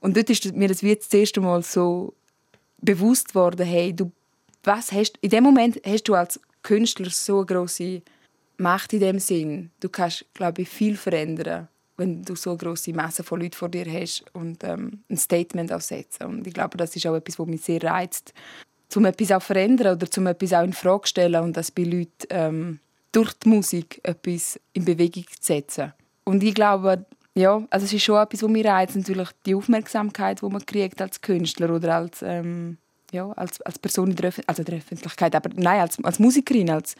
Und 0.00 0.16
dort 0.16 0.28
ist 0.28 0.52
mir 0.56 0.66
das 0.66 0.82
wie 0.82 0.96
das 0.96 1.12
erste 1.12 1.40
Mal 1.40 1.62
so 1.62 2.14
bewusst 2.80 3.34
worden, 3.34 3.66
hey, 3.66 3.94
du, 3.94 4.12
was 4.62 4.92
hast, 4.92 5.18
in 5.20 5.30
dem 5.30 5.44
Moment 5.44 5.80
hast 5.84 6.04
du 6.04 6.14
als 6.14 6.40
Künstler 6.62 7.10
so 7.10 7.38
eine 7.38 7.46
grosse 7.46 8.02
Macht 8.56 8.92
in 8.92 9.00
dem 9.00 9.18
Sinn. 9.18 9.70
Du 9.80 9.88
kannst, 9.88 10.24
glaube 10.34 10.62
ich, 10.62 10.68
viel 10.68 10.96
verändern, 10.96 11.68
wenn 11.96 12.22
du 12.22 12.34
so 12.36 12.50
eine 12.50 12.58
grosse 12.58 12.92
Masse 12.92 13.24
von 13.24 13.40
Leuten 13.40 13.54
vor 13.54 13.68
dir 13.68 13.86
hast 13.90 14.24
und 14.32 14.64
ähm, 14.64 15.00
ein 15.10 15.16
Statement 15.16 15.72
aussetzen. 15.72 16.26
Und 16.26 16.46
ich 16.46 16.54
glaube, 16.54 16.76
das 16.76 16.94
ist 16.96 17.06
auch 17.06 17.14
etwas, 17.14 17.38
was 17.38 17.46
mich 17.46 17.62
sehr 17.62 17.82
reizt, 17.82 18.32
um 18.94 19.04
etwas 19.04 19.32
auch 19.32 19.42
verändern 19.42 19.96
oder 19.96 20.06
um 20.16 20.26
etwas 20.26 20.52
auch 20.52 20.62
in 20.62 20.72
Frage 20.72 21.08
stellen 21.08 21.42
und 21.42 21.56
das 21.56 21.70
bei 21.70 21.82
Leuten 21.82 22.26
ähm, 22.30 22.80
durch 23.10 23.32
die 23.34 23.48
Musik 23.48 24.00
etwas 24.02 24.60
in 24.72 24.84
Bewegung 24.84 25.24
zu 25.28 25.36
setzen. 25.40 25.92
Und 26.24 26.42
ich 26.42 26.54
glaube, 26.54 27.04
ja, 27.34 27.62
also 27.70 27.84
es 27.84 27.92
ist 27.92 28.04
schon 28.04 28.22
etwas, 28.22 28.42
was 28.42 28.50
mich 28.50 28.64
reizt, 28.64 28.96
natürlich 28.96 29.28
die 29.44 29.54
Aufmerksamkeit, 29.54 30.40
die 30.40 30.46
man 30.46 30.64
kriegt 30.64 31.02
als 31.02 31.20
Künstler 31.20 31.74
oder 31.74 31.96
als, 31.96 32.22
ähm, 32.22 32.78
ja, 33.10 33.30
als, 33.32 33.60
als 33.62 33.78
Person 33.78 34.10
in 34.10 34.16
der, 34.16 34.28
Öf 34.28 34.40
also 34.46 34.62
der 34.62 34.78
Öffentlichkeit, 34.78 35.34
aber 35.34 35.50
nein, 35.54 35.80
als, 35.80 36.02
als 36.04 36.18
Musikerin, 36.18 36.70
als 36.70 36.94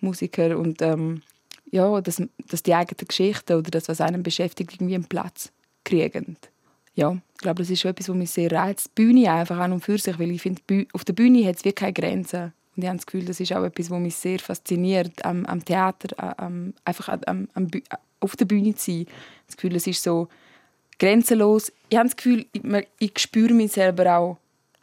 Musiker 0.00 0.56
und 0.58 0.80
ähm, 0.80 1.22
ja, 1.70 2.00
dass, 2.00 2.22
dass 2.48 2.62
die 2.62 2.74
eigenen 2.74 3.08
Geschichten 3.08 3.54
oder 3.54 3.70
das, 3.70 3.88
was 3.88 4.00
einen 4.00 4.22
beschäftigt, 4.22 4.74
irgendwie 4.74 4.94
einen 4.94 5.06
Platz 5.06 5.50
kriegen. 5.82 6.36
Ja, 6.94 7.12
ich 7.34 7.40
glaube, 7.40 7.62
das 7.62 7.70
ist 7.70 7.80
schon 7.80 7.90
etwas, 7.90 8.08
was 8.08 8.16
mich 8.16 8.30
sehr 8.30 8.52
reizt. 8.52 8.90
Die 8.96 9.02
Bühne 9.02 9.32
einfach 9.32 9.58
an 9.58 9.72
und 9.72 9.80
für 9.80 9.98
sich, 9.98 10.16
weil 10.18 10.30
ich 10.30 10.42
finde, 10.42 10.86
auf 10.92 11.04
der 11.04 11.14
Bühne 11.14 11.44
hat 11.46 11.56
es 11.56 11.64
wirklich 11.64 11.74
keine 11.74 11.92
Grenzen. 11.92 12.52
Und 12.76 12.82
ich 12.82 12.88
habe 12.88 12.96
das 12.96 13.06
Gefühl, 13.06 13.24
das 13.24 13.40
ist 13.40 13.52
auch 13.52 13.62
etwas, 13.62 13.90
was 13.90 14.00
mich 14.00 14.16
sehr 14.16 14.38
fasziniert 14.38 15.24
am, 15.24 15.46
am 15.46 15.64
Theater, 15.64 16.40
am, 16.40 16.74
einfach 16.84 17.18
am, 17.26 17.48
auf 18.20 18.36
der 18.36 18.44
Bühne 18.44 18.74
zu 18.74 18.90
sein. 18.90 19.06
Das 19.46 19.56
Gefühl, 19.56 19.76
es 19.76 19.86
ist 19.86 20.02
so 20.02 20.28
grenzenlos. 20.98 21.72
Ich 21.88 21.96
habe 21.96 22.08
das 22.08 22.16
Gefühl, 22.16 22.46
ich, 22.52 22.62
ich 22.98 23.18
spüre 23.18 23.54
mich 23.54 23.72
selber 23.72 24.16
auch 24.16 24.38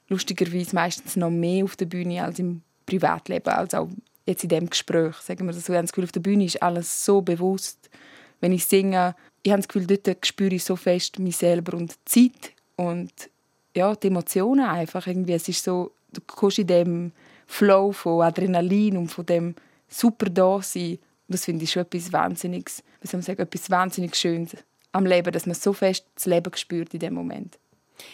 lustigerweise 0.08 0.76
meistens 0.76 1.16
noch 1.16 1.30
mehr 1.30 1.64
auf 1.64 1.76
der 1.76 1.86
Bühne 1.86 2.24
als 2.24 2.40
im 2.40 2.62
Privatleben, 2.86 3.50
als 3.50 3.74
auch 3.74 3.90
jetzt 4.26 4.44
in 4.44 4.50
dem 4.50 4.70
Gespräch. 4.70 5.16
Sagen 5.18 5.46
wir 5.46 5.54
das. 5.54 5.64
Ich 5.64 5.70
habe 5.70 5.82
das 5.82 5.92
Gefühl, 5.92 6.04
auf 6.06 6.12
der 6.12 6.20
Bühne 6.20 6.46
ist 6.46 6.62
alles 6.62 7.06
so 7.06 7.22
bewusst. 7.22 7.90
Wenn 8.40 8.52
ich 8.52 8.66
singe, 8.66 9.16
ich 9.44 9.52
habe 9.52 9.62
das 9.62 9.68
Gefühl, 9.68 9.88
dort 9.88 10.26
spüre 10.26 10.56
ich 10.56 10.64
so 10.64 10.76
fest 10.76 11.20
mich 11.20 11.38
selber 11.38 11.78
und 11.78 11.92
die 11.92 12.06
Zeit 12.06 12.54
und 12.76 13.12
ja, 13.76 13.96
die 13.96 14.08
Emotionen 14.08 14.66
einfach. 14.66 15.08
Irgendwie, 15.08 15.34
es 15.34 15.48
ist 15.48 15.64
so, 15.64 15.92
du 16.12 16.22
kommst 16.22 16.60
in 16.60 16.68
dem 16.68 17.12
Flow 17.52 17.92
von 17.92 18.22
Adrenalin 18.22 18.96
und 18.96 19.10
von 19.10 19.26
dem 19.26 19.56
super 19.90 20.30
da 20.30 20.62
sein. 20.62 21.00
Das 21.28 21.46
finde 21.46 21.66
ich 21.66 21.72
schon 21.72 21.84
etwas 21.84 22.14
Wahnsinniges, 22.14 22.82
wie 23.02 23.08
soll 23.08 23.18
man 23.18 23.24
sagen, 23.24 23.42
etwas 23.42 23.70
wahnsinnig 23.70 24.16
Schönes 24.16 24.56
am 24.94 25.06
Leben, 25.06 25.32
dass 25.32 25.46
man 25.46 25.56
so 25.56 25.74
fest 25.74 26.06
das 26.16 26.26
Leben 26.26 26.52
spürt 26.56 26.94
in 26.94 27.02
dem 27.02 27.14
Moment. 27.14 27.60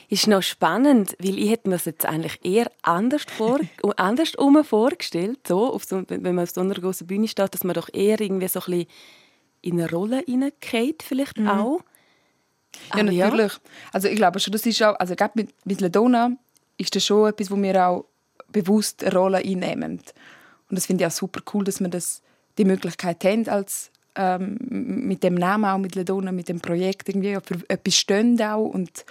Ist 0.09 0.27
noch 0.27 0.41
spannend, 0.41 1.15
weil 1.19 1.37
ich 1.37 1.51
hätte 1.51 1.69
mir 1.69 1.75
das 1.75 1.85
jetzt 1.85 2.05
eigentlich 2.05 2.43
eher 2.43 2.69
anders, 2.81 3.25
vor, 3.25 3.59
anders 3.97 4.33
vorgestellt, 4.63 5.39
so, 5.47 5.79
so, 5.85 6.03
wenn 6.07 6.35
man 6.35 6.43
auf 6.43 6.49
so 6.49 6.61
einer 6.61 6.73
großen 6.73 7.07
Bühne 7.07 7.27
steht, 7.27 7.53
dass 7.53 7.63
man 7.63 7.75
doch 7.75 7.89
eher 7.93 8.19
irgendwie 8.19 8.47
so 8.47 8.59
ein 8.59 8.65
bisschen 8.65 8.87
in 9.61 9.79
eine 9.79 9.89
Rolle 9.89 10.23
hineingeht, 10.25 11.03
vielleicht 11.03 11.37
mhm. 11.37 11.47
auch. 11.47 11.81
Ja, 12.95 13.03
natürlich. 13.03 13.53
Ja. 13.53 13.59
Also 13.93 14.07
ich 14.07 14.15
glaube 14.15 14.39
schon, 14.39 14.51
das 14.51 14.65
ist 14.65 14.81
auch, 14.83 14.99
also 14.99 15.15
gerade 15.15 15.33
mit, 15.35 15.53
mit 15.63 15.79
Ledona 15.79 16.31
ist 16.77 16.95
das 16.95 17.05
schon 17.05 17.29
etwas, 17.29 17.49
wo 17.49 17.55
wir 17.55 17.87
auch 17.87 18.05
bewusst 18.61 19.03
eine 19.03 19.13
Rolle 19.13 19.37
einnehmen. 19.37 19.99
Und 20.69 20.75
das 20.75 20.85
finde 20.85 21.03
ich 21.03 21.07
auch 21.07 21.15
super 21.15 21.41
cool, 21.53 21.63
dass 21.63 21.79
wir 21.79 21.89
das, 21.89 22.21
die 22.57 22.65
Möglichkeit 22.65 23.23
haben, 23.23 23.47
als, 23.47 23.91
ähm, 24.15 24.57
mit 24.59 25.23
dem 25.23 25.35
Namen 25.35 25.65
auch, 25.65 25.77
mit 25.77 25.95
Ledona, 25.95 26.31
mit 26.31 26.49
dem 26.49 26.59
Projekt 26.59 27.09
irgendwie 27.09 27.37
für 27.43 27.59
etwas 27.69 27.95
stehen 27.95 28.41
auch 28.41 28.65
und 28.65 29.05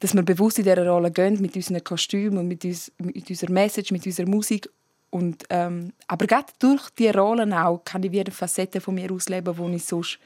dass 0.00 0.14
wir 0.14 0.22
bewusst 0.22 0.58
in 0.58 0.64
dieser 0.64 0.86
Rolle 0.86 1.10
gehen, 1.10 1.40
mit 1.40 1.56
unseren 1.56 1.82
Kostümen 1.82 2.38
und 2.38 2.48
mit, 2.48 2.64
uns, 2.64 2.92
mit 2.98 3.28
unserer 3.28 3.50
Message, 3.50 3.90
mit 3.90 4.06
unserer 4.06 4.28
Musik. 4.28 4.68
Und, 5.10 5.44
ähm, 5.50 5.92
aber 6.06 6.26
gerade 6.26 6.52
durch 6.58 6.90
diese 6.90 7.14
Rollen 7.14 7.52
auch 7.52 7.82
kann 7.84 8.02
ich 8.02 8.12
wieder 8.12 8.30
Facetten 8.30 8.80
von 8.80 8.94
mir 8.94 9.10
ausleben, 9.10 9.56
die 9.56 9.76
ich 9.76 9.84
sonst 9.84 10.18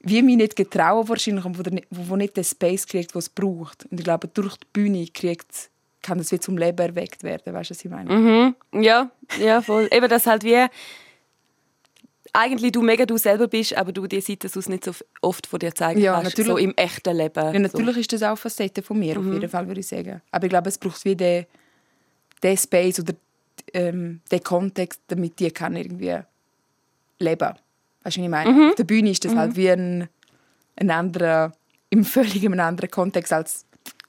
wie 0.00 0.22
mich 0.22 0.36
nicht 0.36 0.56
getrauen 0.56 1.08
wahrscheinlich, 1.08 1.44
wo, 1.44 1.62
wo 1.90 2.16
nicht 2.16 2.36
den 2.36 2.44
Space 2.44 2.86
kriegt, 2.86 3.14
den 3.14 3.18
es 3.18 3.28
braucht. 3.28 3.86
Und 3.90 3.98
ich 3.98 4.04
glaube, 4.04 4.28
durch 4.28 4.56
die 4.56 4.66
Bühne 4.72 5.06
kriegt, 5.06 5.70
kann 6.06 6.18
das 6.18 6.30
wie 6.30 6.38
zum 6.38 6.56
Leben 6.56 6.78
erweckt 6.78 7.24
werden. 7.24 7.52
Weißt 7.52 7.70
du, 7.70 7.74
was 7.74 7.84
ich 7.84 7.90
meine? 7.90 8.12
Mhm. 8.12 8.82
Ja, 8.82 9.10
ja, 9.40 9.60
voll. 9.60 9.88
Eben, 9.90 10.08
das 10.08 10.26
halt 10.26 10.44
wie 10.44 10.66
eigentlich 12.32 12.72
du 12.72 12.82
mega 12.82 13.06
du 13.06 13.16
selber 13.16 13.48
bist, 13.48 13.74
aber 13.76 13.92
du 13.92 14.06
die 14.06 14.20
Seite 14.20 14.48
sonst 14.48 14.68
nicht 14.68 14.84
so 14.84 14.92
oft 15.22 15.46
von 15.46 15.58
dir 15.58 15.74
zeigen 15.74 16.00
ja, 16.00 16.14
kannst, 16.14 16.32
natürlich. 16.36 16.50
so 16.50 16.56
im 16.58 16.74
echten 16.76 17.16
Leben. 17.16 17.54
Ja, 17.54 17.58
natürlich 17.58 17.94
so. 17.94 18.00
ist 18.00 18.12
das 18.12 18.22
auch 18.22 18.36
Facette 18.36 18.82
von 18.82 18.98
mir, 18.98 19.18
mhm. 19.18 19.26
auf 19.28 19.34
jeden 19.34 19.48
Fall, 19.48 19.66
würde 19.66 19.80
ich 19.80 19.86
sagen. 19.86 20.20
Aber 20.30 20.44
ich 20.44 20.50
glaube, 20.50 20.68
es 20.68 20.78
braucht 20.78 21.04
wie 21.04 21.16
den, 21.16 21.46
den 22.42 22.56
Space 22.56 23.00
oder 23.00 23.14
ähm, 23.72 24.20
den 24.30 24.42
Kontext, 24.42 25.00
damit 25.08 25.40
die 25.40 25.50
kann 25.50 25.76
irgendwie 25.76 26.18
leben. 27.18 27.48
Weißt 27.48 27.56
du, 27.56 28.04
was 28.04 28.16
ich 28.16 28.28
meine? 28.28 28.50
Mhm. 28.50 28.68
Auf 28.68 28.74
der 28.74 28.84
Bühne 28.84 29.10
ist 29.10 29.24
das 29.24 29.34
halt 29.34 29.38
mhm. 29.38 29.40
halt 29.40 29.56
wie 29.56 29.70
ein, 29.70 30.08
ein 30.76 30.90
anderer, 30.90 31.52
im 31.90 32.04
völlig 32.04 32.46
anderen 32.46 32.90
Kontext 32.90 33.32
als 33.32 33.64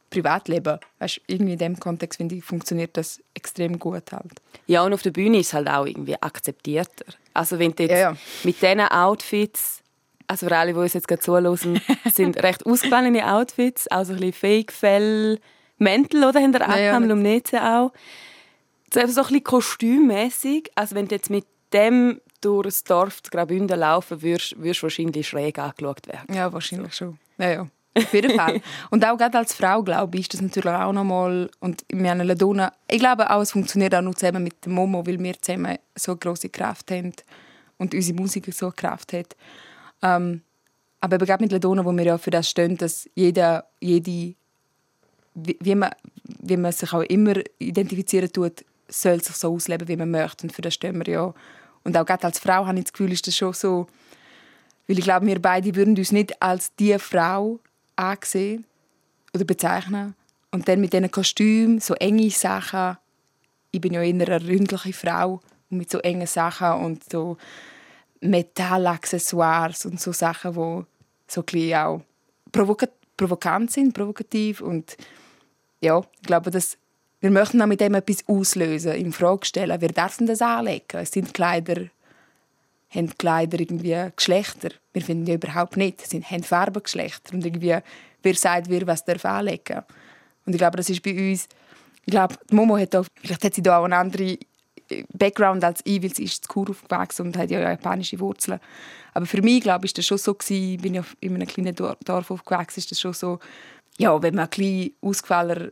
Privatleben. 0.09 0.79
Weißt, 0.99 1.21
irgendwie 1.27 1.53
in 1.53 1.59
dem 1.59 1.79
Kontext 1.79 2.17
finde 2.17 2.35
ich, 2.35 2.43
funktioniert 2.43 2.95
das 2.95 3.21
extrem 3.33 3.77
gut 3.77 4.11
halt. 4.11 4.41
Ja, 4.65 4.83
und 4.83 4.93
auf 4.93 5.01
der 5.01 5.11
Bühne 5.11 5.39
ist 5.39 5.47
es 5.47 5.53
halt 5.53 5.67
auch 5.67 5.85
irgendwie 5.85 6.15
akzeptierter. 6.21 7.05
Also 7.33 7.59
wenn 7.59 7.73
du 7.73 7.83
jetzt 7.83 7.91
ja, 7.91 8.11
ja. 8.11 8.17
mit 8.43 8.61
diesen 8.61 8.81
Outfits, 8.81 9.81
also 10.27 10.47
für 10.47 10.57
alle, 10.57 10.73
die 10.73 10.79
uns 10.79 10.93
jetzt 10.93 11.07
gerade 11.07 11.21
zuhören, 11.21 11.81
sind 12.13 12.41
recht 12.41 12.65
ausgefallene 12.65 13.31
Outfits, 13.31 13.87
also 13.87 14.13
ein 14.13 14.19
bisschen 14.19 14.33
Fake-Fell, 14.33 15.39
Mäntel, 15.77 16.23
oder? 16.23 16.41
Haben 16.41 16.53
wir 16.53 16.67
auch 16.67 16.75
ja, 16.75 16.97
um 16.97 17.85
auch. 17.85 17.93
So, 18.93 19.01
so 19.01 19.21
ein 19.21 19.27
bisschen 19.27 19.43
kostümmäßig. 19.43 20.71
Also 20.75 20.95
wenn 20.95 21.07
du 21.07 21.15
jetzt 21.15 21.29
mit 21.29 21.45
dem 21.73 22.21
durch 22.41 22.65
das 22.65 22.83
Dorf 22.83 23.21
zu 23.23 23.31
Graubünden 23.31 23.79
laufen 23.79 24.21
würdest, 24.21 24.57
würdest 24.57 24.81
du 24.81 24.83
wahrscheinlich 24.83 25.27
schräg 25.27 25.59
angeschaut 25.59 26.07
werden. 26.07 26.33
Ja, 26.33 26.51
wahrscheinlich 26.53 26.93
so. 26.93 27.05
schon. 27.05 27.19
Ja, 27.37 27.49
ja. 27.51 27.67
Auf 27.97 28.13
jeden 28.13 28.35
Fall. 28.35 28.61
und 28.89 29.05
auch 29.05 29.17
gerade 29.17 29.37
als 29.37 29.53
Frau, 29.53 29.83
glaube 29.83 30.17
ich, 30.17 30.23
ist 30.23 30.33
das 30.35 30.41
natürlich 30.41 30.71
auch 30.71 30.93
nochmal, 30.93 31.49
und 31.59 31.83
wir 31.89 32.09
haben 32.09 32.21
Ladona, 32.21 32.71
ich 32.89 32.99
glaube 32.99 33.29
auch, 33.29 33.41
es 33.41 33.51
funktioniert 33.51 33.95
auch 33.95 34.01
nur 34.01 34.15
zusammen 34.15 34.43
mit 34.43 34.65
dem 34.65 34.73
Momo, 34.73 35.05
weil 35.05 35.19
wir 35.19 35.41
zusammen 35.41 35.77
so 35.95 36.11
eine 36.11 36.19
grosse 36.19 36.49
Kraft 36.49 36.91
haben 36.91 37.13
und 37.77 37.93
unsere 37.93 38.17
Musik 38.17 38.53
so 38.53 38.67
eine 38.67 38.73
Kraft 38.73 39.13
hat. 39.13 39.35
Ähm, 40.01 40.41
aber 40.99 41.15
eben 41.15 41.25
gerade 41.25 41.43
mit 41.43 41.51
Ladona, 41.51 41.85
wo 41.85 41.91
wir 41.91 42.05
ja 42.05 42.17
für 42.17 42.31
das 42.31 42.49
stehen, 42.49 42.77
dass 42.77 43.09
jeder, 43.15 43.65
jede, 43.79 44.35
wie 45.35 45.75
man, 45.75 45.91
wie 46.23 46.57
man 46.57 46.71
sich 46.71 46.91
auch 46.93 47.03
immer 47.03 47.35
identifizieren 47.59 48.31
tut, 48.31 48.65
soll 48.87 49.23
sich 49.23 49.35
so 49.35 49.53
ausleben, 49.53 49.87
wie 49.87 49.97
man 49.97 50.11
möchte. 50.11 50.47
Und 50.47 50.53
für 50.53 50.61
das 50.61 50.73
stehen 50.73 50.97
wir 50.97 51.11
ja. 51.11 51.33
Und 51.83 51.97
auch 51.97 52.05
gerade 52.05 52.25
als 52.25 52.39
Frau 52.39 52.65
habe 52.65 52.77
ich 52.79 52.85
das 52.85 52.93
Gefühl, 52.93 53.11
ist 53.11 53.27
das 53.27 53.35
schon 53.35 53.53
so, 53.53 53.87
weil 54.87 54.97
ich 54.97 55.03
glaube, 55.03 55.25
wir 55.25 55.41
beide 55.41 55.75
würden 55.75 55.97
uns 55.97 56.11
nicht 56.11 56.41
als 56.41 56.73
die 56.75 56.97
Frau 56.97 57.59
angesehen 57.97 58.65
oder 59.33 59.45
bezeichnen. 59.45 60.15
Und 60.51 60.67
dann 60.67 60.81
mit 60.81 60.93
diesen 60.93 61.11
Kostümen, 61.11 61.79
so 61.79 61.93
enge 61.95 62.29
Sachen. 62.29 62.97
Ich 63.71 63.81
bin 63.81 63.93
ja 63.93 64.01
eher 64.01 64.13
eine 64.13 64.47
ründliche 64.47 64.93
Frau 64.93 65.41
mit 65.69 65.91
so 65.91 65.99
engen 65.99 66.27
Sachen 66.27 66.85
und 66.85 67.03
so 67.11 67.37
Metallaccessoires 68.21 69.85
und 69.85 69.99
so 69.99 70.11
Sachen, 70.11 70.53
die 70.53 70.85
so 71.27 71.41
auch 71.75 72.01
provokant 72.51 73.71
sind, 73.71 73.93
provokativ 73.93 74.61
und 74.61 74.95
ja, 75.81 75.99
ich 75.99 76.21
glaube, 76.27 76.49
dass 76.49 76.77
wir 77.19 77.31
möchten 77.31 77.61
auch 77.61 77.67
mit 77.67 77.81
dem 77.81 77.95
etwas 77.95 78.27
auslösen, 78.27 78.93
in 78.93 79.11
Frage 79.11 79.45
stellen, 79.45 79.81
wer 79.81 79.89
darf 79.89 80.17
denn 80.17 80.27
das 80.27 80.41
anlegen? 80.41 80.85
Es 80.97 81.11
sind 81.11 81.33
Kleider 81.33 81.87
haben 82.89 83.17
Kleider 83.17 83.59
irgendwie 83.59 84.11
Geschlechter. 84.15 84.69
Wir 84.93 85.01
finden 85.01 85.27
ja 85.27 85.35
überhaupt 85.35 85.77
nicht. 85.77 86.07
Sind 86.07 86.29
haben 86.29 86.43
Farben 86.43 86.81
Geschlechter. 86.81 87.33
Und 87.33 87.45
irgendwie, 87.45 87.77
wer 88.23 88.35
sagt, 88.35 88.69
wer 88.69 88.87
was 88.87 89.03
darf 89.05 89.25
anlegen 89.25 89.83
Und 90.45 90.53
ich 90.53 90.57
glaube, 90.57 90.77
das 90.77 90.89
ist 90.89 91.03
bei 91.03 91.11
uns, 91.11 91.47
ich 92.05 92.11
glaube, 92.11 92.35
die 92.49 92.55
Momo 92.55 92.77
hat 92.77 92.95
auch, 92.95 93.05
vielleicht 93.21 93.43
hat 93.43 93.53
sie 93.53 93.61
da 93.61 93.79
auch 93.79 93.83
einen 93.83 93.93
anderen 93.93 94.37
Background 95.13 95.63
als 95.63 95.81
ich, 95.83 96.01
weil 96.01 96.13
sie 96.13 96.23
ist 96.23 96.45
in 96.45 96.47
Kur 96.47 96.69
aufgewachsen 96.69 97.27
und 97.27 97.37
hat 97.37 97.51
ja 97.51 97.59
japanische 97.59 98.19
Wurzeln. 98.19 98.59
Aber 99.13 99.25
für 99.25 99.41
mich, 99.41 99.61
glaube 99.61 99.85
ich, 99.85 99.89
ist 99.89 99.97
das 99.97 100.05
schon 100.05 100.17
so 100.17 100.33
gewesen, 100.33 100.81
bin 100.81 100.93
ja 100.93 101.03
in 101.19 101.35
einem 101.35 101.47
kleinen 101.47 101.75
Dorf 101.75 102.31
aufgewachsen, 102.31 102.79
ist 102.79 102.91
das 102.91 102.99
schon 102.99 103.13
so, 103.13 103.39
ja, 103.97 104.21
wenn 104.21 104.35
man 104.35 104.45
ein 104.45 104.49
bisschen 104.49 104.93
ausgefallener, 105.01 105.69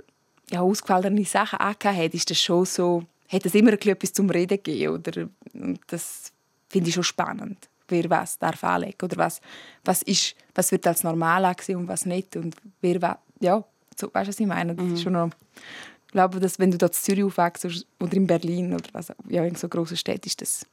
ja, 0.51 0.62
ausgefallene 0.62 1.25
Sachen 1.25 1.60
angehört 1.60 1.98
hat, 1.98 2.13
ist 2.13 2.29
das 2.29 2.41
schon 2.41 2.65
so, 2.65 3.03
hat 3.29 3.45
es 3.45 3.55
immer 3.55 3.74
etwas 3.74 4.13
zum 4.13 4.29
Reden 4.29 4.57
gegeben, 4.62 4.95
oder? 4.95 5.29
Und 5.53 5.79
das 5.88 6.31
finde 6.69 6.89
ich 6.89 6.95
schon 6.95 7.03
spannend, 7.03 7.69
wer 7.88 8.10
was 8.10 8.39
darf 8.39 8.63
anlegen 8.63 8.98
oder 9.03 9.17
was, 9.17 9.41
was, 9.84 10.01
ist, 10.03 10.36
was 10.53 10.72
wird 10.72 10.86
als 10.88 11.03
normal 11.03 11.45
angesehen 11.45 11.79
und 11.79 11.88
was 11.88 12.05
nicht 12.05 12.36
und 12.36 12.55
wer 12.81 13.01
was, 13.01 13.17
ja, 13.39 13.63
so, 13.95 14.10
weißt 14.13 14.27
du, 14.27 14.29
was 14.29 14.39
ich 14.39 14.48
meine? 14.48 14.75
Das 14.75 14.86
mhm. 14.86 14.93
ist 14.93 15.03
schon 15.03 15.13
noch, 15.13 15.29
ich 16.07 16.12
glaube, 16.12 16.39
dass 16.39 16.60
wenn 16.60 16.72
du 16.72 16.77
dort 16.77 16.95
in 16.95 17.01
Zürich 17.01 17.24
aufwachst 17.24 17.65
oder 18.00 18.13
in 18.13 18.27
Berlin 18.27 18.74
oder 18.74 18.89
was, 18.93 19.12
ja, 19.27 19.43
in 19.43 19.55
so 19.55 19.67
großen 19.67 19.98
Städten 19.98 20.27
ist 20.27 20.41
das 20.41 20.65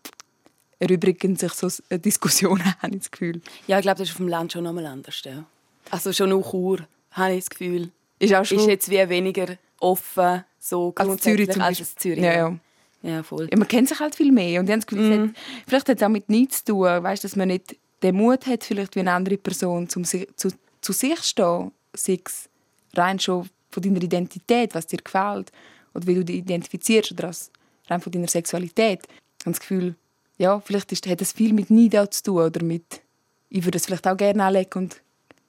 erübrigen 0.82 1.36
sich 1.36 1.52
so 1.52 1.68
Diskussionen, 1.90 2.64
habe 2.82 2.94
ich 2.94 3.02
das 3.02 3.10
Gefühl. 3.10 3.40
Ja, 3.68 3.78
ich 3.78 3.82
glaube, 3.82 3.98
das 3.98 4.08
ist 4.08 4.14
auf 4.14 4.18
dem 4.18 4.28
Land 4.28 4.52
schon 4.52 4.64
nochmal 4.64 4.86
anders. 4.86 5.22
Ja. 5.24 5.44
Also 5.90 6.12
schon 6.12 6.32
auch 6.32 6.50
Chur, 6.50 6.80
habe 7.12 7.34
ich 7.34 7.44
das 7.44 7.50
Gefühl. 7.50 7.90
Ist, 8.18 8.34
auch 8.34 8.44
schon 8.44 8.58
ist 8.58 8.66
jetzt 8.66 8.90
wie 8.90 9.08
weniger 9.08 9.56
offen 9.78 10.44
so 10.58 10.92
als 10.96 11.22
Zürich, 11.22 11.60
als 11.60 11.94
Zürich. 11.96 12.22
Ja, 12.22 12.32
ja. 12.32 12.58
Ja, 13.02 13.22
voll. 13.22 13.48
Ja, 13.50 13.58
man 13.58 13.68
kennt 13.68 13.88
sich 13.88 13.98
halt 13.98 14.14
viel 14.14 14.32
mehr. 14.32 14.60
Und 14.60 14.66
ich 14.66 14.72
habe 14.72 14.80
das 14.80 14.86
Gefühl, 14.86 15.18
mm. 15.18 15.28
hat, 15.28 15.36
vielleicht 15.66 15.88
hat 15.88 15.96
es 15.96 16.02
auch 16.02 16.08
mit 16.08 16.28
nichts 16.28 16.64
zu 16.64 16.72
tun, 16.72 17.02
weißt, 17.02 17.24
dass 17.24 17.36
man 17.36 17.48
nicht 17.48 17.76
den 18.02 18.16
Mut 18.16 18.46
hat, 18.46 18.64
vielleicht 18.64 18.94
wie 18.94 19.00
eine 19.00 19.12
andere 19.12 19.36
Person 19.36 19.88
zum, 19.88 20.04
zu, 20.04 20.26
zu 20.36 20.92
sich 20.92 21.16
zu 21.16 21.24
stehen. 21.26 21.72
Sei 21.94 22.20
es 22.24 22.48
rein 22.94 23.18
schon 23.18 23.48
von 23.70 23.82
deiner 23.82 24.02
Identität, 24.02 24.74
was 24.74 24.86
dir 24.86 24.98
gefällt, 24.98 25.50
oder 25.94 26.06
wie 26.06 26.14
du 26.14 26.24
dich 26.24 26.36
identifizierst, 26.36 27.12
oder 27.12 27.28
als, 27.28 27.50
rein 27.88 28.00
von 28.00 28.12
deiner 28.12 28.28
Sexualität. 28.28 29.00
Ich 29.04 29.46
habe 29.46 29.52
das 29.52 29.60
Gefühl, 29.60 29.94
ja, 30.38 30.60
vielleicht 30.60 30.92
ist, 30.92 31.06
hat 31.06 31.20
es 31.20 31.32
viel 31.32 31.52
mit 31.52 31.70
Neid 31.70 32.14
zu 32.14 32.22
tun, 32.22 32.42
oder 32.42 32.62
mit, 32.62 33.02
ich 33.48 33.64
würde 33.64 33.78
es 33.78 33.86
vielleicht 33.86 34.06
auch 34.06 34.16
gerne 34.16 34.44
anlegen 34.44 34.78
und 34.78 35.00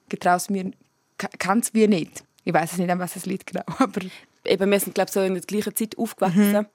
getraue 0.08 0.36
es 0.36 0.50
mir, 0.50 0.70
kann 1.16 1.60
es 1.60 1.72
mir 1.72 1.88
nicht. 1.88 2.24
Ich 2.44 2.52
weiß 2.52 2.72
es 2.72 2.78
nicht, 2.78 2.90
an 2.90 2.98
was 2.98 3.16
es 3.16 3.26
liegt 3.26 3.46
genau, 3.46 3.64
aber... 3.78 4.00
Eben, 4.46 4.70
wir 4.70 4.78
sind, 4.78 4.94
glaube 4.94 5.08
ich, 5.08 5.14
so 5.14 5.22
in 5.22 5.32
der 5.32 5.42
gleichen 5.42 5.74
Zeit 5.74 5.96
aufgewachsen. 5.96 6.52
Mhm. 6.52 6.66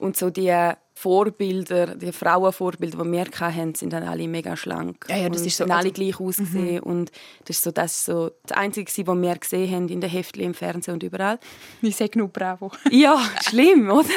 Und 0.00 0.16
so 0.16 0.30
die 0.30 0.50
Vorbilder, 0.94 1.94
die 1.94 2.10
Frauenvorbilder, 2.10 3.04
die 3.04 3.12
wir 3.12 3.26
hatten, 3.38 3.74
sind 3.74 3.92
dann 3.92 4.02
alle 4.02 4.26
mega 4.28 4.56
schlank. 4.56 5.04
Ja, 5.10 5.16
ja, 5.16 5.28
das 5.28 5.42
ist 5.44 5.58
so. 5.58 5.64
alle 5.64 5.74
also, 5.74 5.90
gleich 5.90 6.18
ausgesehen. 6.18 6.76
Mhm. 6.76 6.82
Und 6.82 7.12
das 7.44 7.56
ist 7.56 7.64
so 7.64 7.70
das, 7.70 8.04
so 8.06 8.30
das 8.46 8.56
Einzige, 8.56 8.90
was 9.06 9.16
wir 9.20 9.36
gesehen 9.36 9.74
haben 9.74 9.88
in 9.90 10.00
den 10.00 10.08
Heftchen, 10.08 10.42
im 10.42 10.54
Fernsehen 10.54 10.94
und 10.94 11.02
überall. 11.02 11.38
Ich 11.82 11.96
sage 11.96 12.18
nur 12.18 12.28
Bravo. 12.28 12.72
Ja, 12.90 13.18
schlimm, 13.46 13.90
oder? 13.90 14.08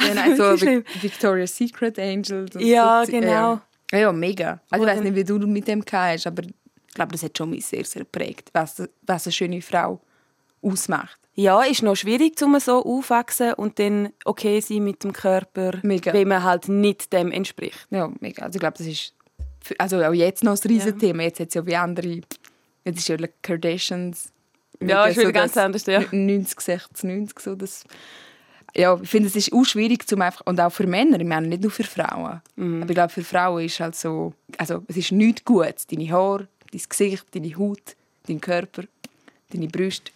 ja, 0.00 0.14
nein, 0.14 0.36
so 0.36 0.56
schlimm. 0.56 0.82
Victoria's 1.00 1.56
Secret 1.56 1.98
Angels. 2.00 2.50
ja, 2.58 3.04
so, 3.06 3.12
genau. 3.12 3.60
Ja. 3.92 3.98
ja, 3.98 4.12
mega. 4.12 4.60
Also, 4.70 4.84
ich 4.84 4.92
weiß 4.92 5.00
nicht, 5.02 5.14
wie 5.14 5.24
du 5.24 5.38
mit 5.38 5.68
dem 5.68 5.84
hast, 5.90 6.26
aber 6.26 6.42
Ich 6.42 6.94
glaube, 6.94 7.12
das 7.12 7.22
hat 7.22 7.38
schon 7.38 7.50
mich 7.50 7.64
sehr, 7.64 7.84
sehr 7.84 8.02
geprägt, 8.02 8.50
was, 8.52 8.82
was 9.02 9.26
eine 9.26 9.32
schöne 9.32 9.62
Frau 9.62 10.00
ausmacht. 10.62 11.21
Ja, 11.34 11.62
ist 11.62 11.82
noch 11.82 11.96
schwierig, 11.96 12.40
um 12.42 12.58
so 12.60 12.84
aufwachsen 12.84 13.54
und 13.54 13.78
dann 13.78 14.10
okay 14.24 14.60
sein 14.60 14.84
mit 14.84 15.02
dem 15.02 15.12
Körper, 15.14 15.72
Mega. 15.82 16.12
wenn 16.12 16.28
man 16.28 16.42
halt 16.42 16.68
nicht 16.68 17.10
dem 17.12 17.32
entspricht. 17.32 17.86
Ja, 17.90 18.10
mega. 18.20 18.42
Also 18.44 18.56
ich 18.56 18.60
glaube, 18.60 18.76
das 18.76 18.86
ist 18.86 19.14
für- 19.60 19.78
also 19.80 20.02
auch 20.02 20.12
jetzt 20.12 20.44
noch 20.44 20.52
ein 20.52 20.68
riesen 20.68 20.98
Thema. 20.98 21.22
Jetzt 21.22 21.40
hat 21.40 21.48
es 21.48 21.54
ja 21.54 21.64
wie 21.66 21.76
andere, 21.76 22.20
jetzt 22.84 22.98
ist 22.98 23.08
ja 23.08 23.16
die 23.16 23.28
Kardashians. 23.40 24.30
Ja, 24.80 25.06
ist 25.06 25.16
wieder 25.18 25.32
ganz 25.32 25.52
das 25.52 25.64
anders, 25.64 25.86
ja. 25.86 26.02
90, 26.10 26.60
60, 26.60 27.04
90 27.04 27.40
so 27.40 27.54
das. 27.54 27.84
Ja, 28.74 28.98
ich 29.00 29.08
finde, 29.08 29.28
es 29.28 29.36
ist 29.36 29.52
auch 29.52 29.64
schwierig 29.64 30.06
zum 30.08 30.20
einfach 30.22 30.42
und 30.46 30.60
auch 30.60 30.70
für 30.72 30.86
Männer. 30.86 31.20
Ich 31.20 31.26
meine 31.26 31.46
nicht 31.46 31.62
nur 31.62 31.70
für 31.70 31.84
Frauen. 31.84 32.40
Mhm. 32.56 32.82
Aber 32.82 32.90
ich 32.90 32.94
glaube, 32.96 33.12
für 33.12 33.22
Frauen 33.24 33.64
ist 33.64 33.80
halt 33.80 33.94
so, 33.94 34.32
also 34.58 34.82
es 34.88 34.96
ist 34.96 35.12
nichts 35.12 35.44
Gutes. 35.44 35.86
Deine 35.86 36.10
Haare, 36.10 36.48
dein 36.72 36.80
Gesicht, 36.88 37.24
deine 37.32 37.56
Haut, 37.56 37.96
dein 38.26 38.40
Körper, 38.40 38.82
deine 39.52 39.68
Brüste, 39.68 40.10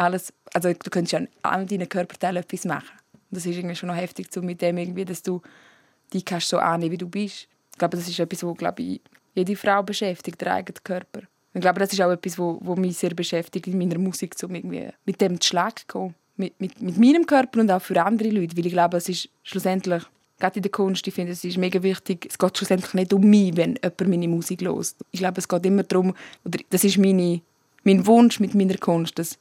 alles. 0.00 0.32
Also 0.54 0.72
du 0.72 0.90
könntest 0.90 1.12
ja 1.12 1.18
an 1.18 1.28
all 1.42 1.66
deinen 1.66 1.88
Körperteilen 1.88 2.42
etwas 2.42 2.64
machen. 2.64 2.90
Das 3.30 3.46
ist 3.46 3.56
irgendwie 3.56 3.76
schon 3.76 3.88
noch 3.88 3.96
heftig, 3.96 4.32
so 4.32 4.42
mit 4.42 4.60
dem 4.60 4.78
irgendwie, 4.78 5.04
dass 5.04 5.22
du 5.22 5.40
die 6.12 6.22
kannst 6.22 6.48
so 6.48 6.58
annehmen, 6.58 6.92
wie 6.92 6.98
du 6.98 7.08
bist. 7.08 7.46
Ich 7.72 7.78
glaube, 7.78 7.96
das 7.96 8.08
ist 8.08 8.18
etwas, 8.18 8.42
wo 8.42 8.54
glaube 8.54 8.82
ich, 8.82 9.00
jede 9.34 9.54
Frau 9.54 9.82
beschäftigt, 9.82 10.40
der 10.40 10.54
eigene 10.54 10.78
Körper. 10.82 11.22
Ich 11.52 11.60
glaube, 11.60 11.80
das 11.80 11.92
ist 11.92 12.00
auch 12.00 12.10
etwas, 12.10 12.38
wo, 12.38 12.58
wo 12.62 12.76
mich 12.76 12.96
sehr 12.96 13.10
beschäftigt 13.10 13.66
in 13.66 13.78
meiner 13.78 13.98
Musik, 13.98 14.38
so 14.38 14.48
irgendwie 14.48 14.88
mit 15.04 15.20
dem 15.20 15.40
zu 15.40 15.48
Schlag 15.48 15.86
kommen. 15.86 16.14
Mit, 16.36 16.58
mit, 16.60 16.80
mit 16.80 16.96
meinem 16.96 17.26
Körper 17.26 17.60
und 17.60 17.70
auch 17.70 17.82
für 17.82 18.02
andere 18.02 18.30
Leute. 18.30 18.56
Weil 18.56 18.66
ich 18.66 18.72
glaube, 18.72 18.96
es 18.96 19.08
ist 19.08 19.28
schlussendlich, 19.42 20.02
gerade 20.38 20.56
in 20.56 20.62
der 20.62 20.70
Kunst, 20.70 21.06
ich 21.06 21.12
finde, 21.12 21.32
es 21.32 21.44
ist 21.44 21.58
mega 21.58 21.82
wichtig, 21.82 22.26
es 22.30 22.38
geht 22.38 22.56
schlussendlich 22.56 22.94
nicht 22.94 23.12
um 23.12 23.28
mich, 23.28 23.56
wenn 23.56 23.74
jemand 23.74 24.08
meine 24.08 24.28
Musik 24.28 24.62
hört. 24.62 24.94
Ich 25.10 25.20
glaube, 25.20 25.38
es 25.38 25.48
geht 25.48 25.66
immer 25.66 25.82
darum, 25.82 26.14
oder 26.44 26.58
das 26.70 26.84
ist 26.84 26.96
meine, 26.96 27.42
mein 27.84 28.06
Wunsch 28.06 28.40
mit 28.40 28.54
meiner 28.54 28.78
Kunst, 28.78 29.18
dass, 29.18 29.38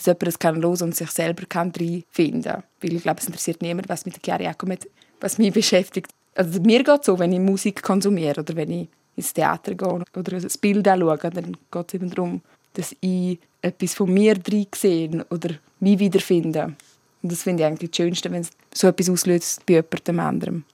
dass 0.00 0.06
jemand 0.06 0.28
es 0.28 0.38
kann 0.38 0.62
hören 0.62 0.82
und 0.82 0.96
sich 0.96 1.10
selber 1.10 1.44
kann 1.46 1.72
reinfinden 1.78 2.42
kann. 2.42 2.62
Weil 2.80 2.94
ich 2.94 3.02
glaube, 3.02 3.20
es 3.20 3.26
interessiert 3.26 3.62
niemand, 3.62 3.88
was 3.88 4.04
mit 4.06 4.14
der 4.14 4.22
Chiara 4.22 4.42
Jakomet, 4.42 4.88
was 5.20 5.38
mich 5.38 5.52
beschäftigt. 5.52 6.10
Also 6.34 6.60
mir 6.60 6.82
geht 6.82 7.00
es 7.00 7.06
so, 7.06 7.18
wenn 7.18 7.32
ich 7.32 7.40
Musik 7.40 7.82
konsumiere 7.82 8.40
oder 8.40 8.56
wenn 8.56 8.70
ich 8.70 8.88
ins 9.16 9.34
Theater 9.34 9.74
gehe 9.74 9.88
oder 9.88 10.32
ein 10.36 10.48
Bild 10.60 10.88
anschaue, 10.88 11.18
dann 11.18 11.56
geht 11.70 11.88
es 11.88 11.94
eben 11.94 12.10
darum, 12.10 12.40
dass 12.74 12.96
ich 13.00 13.38
etwas 13.60 13.94
von 13.94 14.12
mir 14.12 14.34
drin 14.34 14.66
sehe 14.74 15.26
oder 15.30 15.50
mich 15.80 15.98
wiederfinde. 15.98 16.74
Und 17.22 17.32
das 17.32 17.42
finde 17.42 17.62
ich 17.62 17.66
eigentlich 17.66 17.90
das 17.90 17.96
Schönste, 17.96 18.30
wenn 18.30 18.40
es 18.40 18.50
so 18.72 18.86
etwas 18.86 19.10
auslöst 19.10 19.66
bei 19.66 19.74
jemandem 19.74 20.20
anderem. 20.20 20.64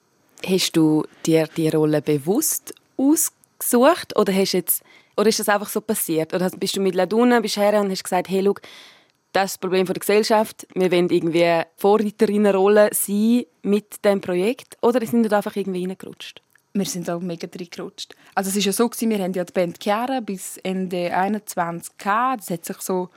Hast 0.46 0.76
du 0.76 1.04
dir 1.24 1.48
die 1.56 1.68
Rolle 1.68 2.02
bewusst 2.02 2.74
ausgesucht 2.96 4.16
oder, 4.16 4.32
hast 4.32 4.52
jetzt, 4.52 4.82
oder 5.16 5.28
ist 5.28 5.40
das 5.40 5.48
einfach 5.48 5.68
so 5.68 5.80
passiert? 5.80 6.34
Oder 6.34 6.50
bist 6.50 6.76
du 6.76 6.80
mit 6.80 6.94
Laduna 6.94 7.40
bist 7.40 7.56
her 7.56 7.80
und 7.80 7.90
hast 7.90 8.04
gesagt, 8.04 8.28
hey, 8.28 8.42
schau, 8.44 8.54
das 9.36 9.50
ist 9.50 9.54
das 9.56 9.58
Problem 9.58 9.84
der 9.84 9.96
Gesellschaft. 9.96 10.66
Wir 10.74 10.90
wollen 10.90 11.10
irgendwie 11.10 11.60
Vorreiterinnenrolle 11.76 12.88
sein 12.94 13.44
mit 13.60 14.02
dem 14.02 14.22
Projekt. 14.22 14.78
Oder 14.80 15.04
sind 15.04 15.24
wir 15.24 15.32
einfach 15.36 15.54
irgendwie 15.56 15.84
reingerutscht? 15.84 16.40
Wir 16.72 16.86
sind 16.86 17.10
auch 17.10 17.20
mega 17.20 17.46
reingerutscht. 17.46 18.16
Also 18.34 18.48
es 18.48 18.56
war 18.56 18.62
ja 18.62 18.72
so, 18.72 18.90
wir 18.98 19.18
haben 19.18 19.34
ja 19.34 19.44
die 19.44 19.52
Band 19.52 19.78
Chiara 19.78 20.20
bis 20.20 20.56
Ende 20.62 21.14
21 21.14 21.98
gehabt. 21.98 22.40
Das 22.40 22.50
hat 22.50 22.64
sich 22.64 22.78
so 22.78 23.10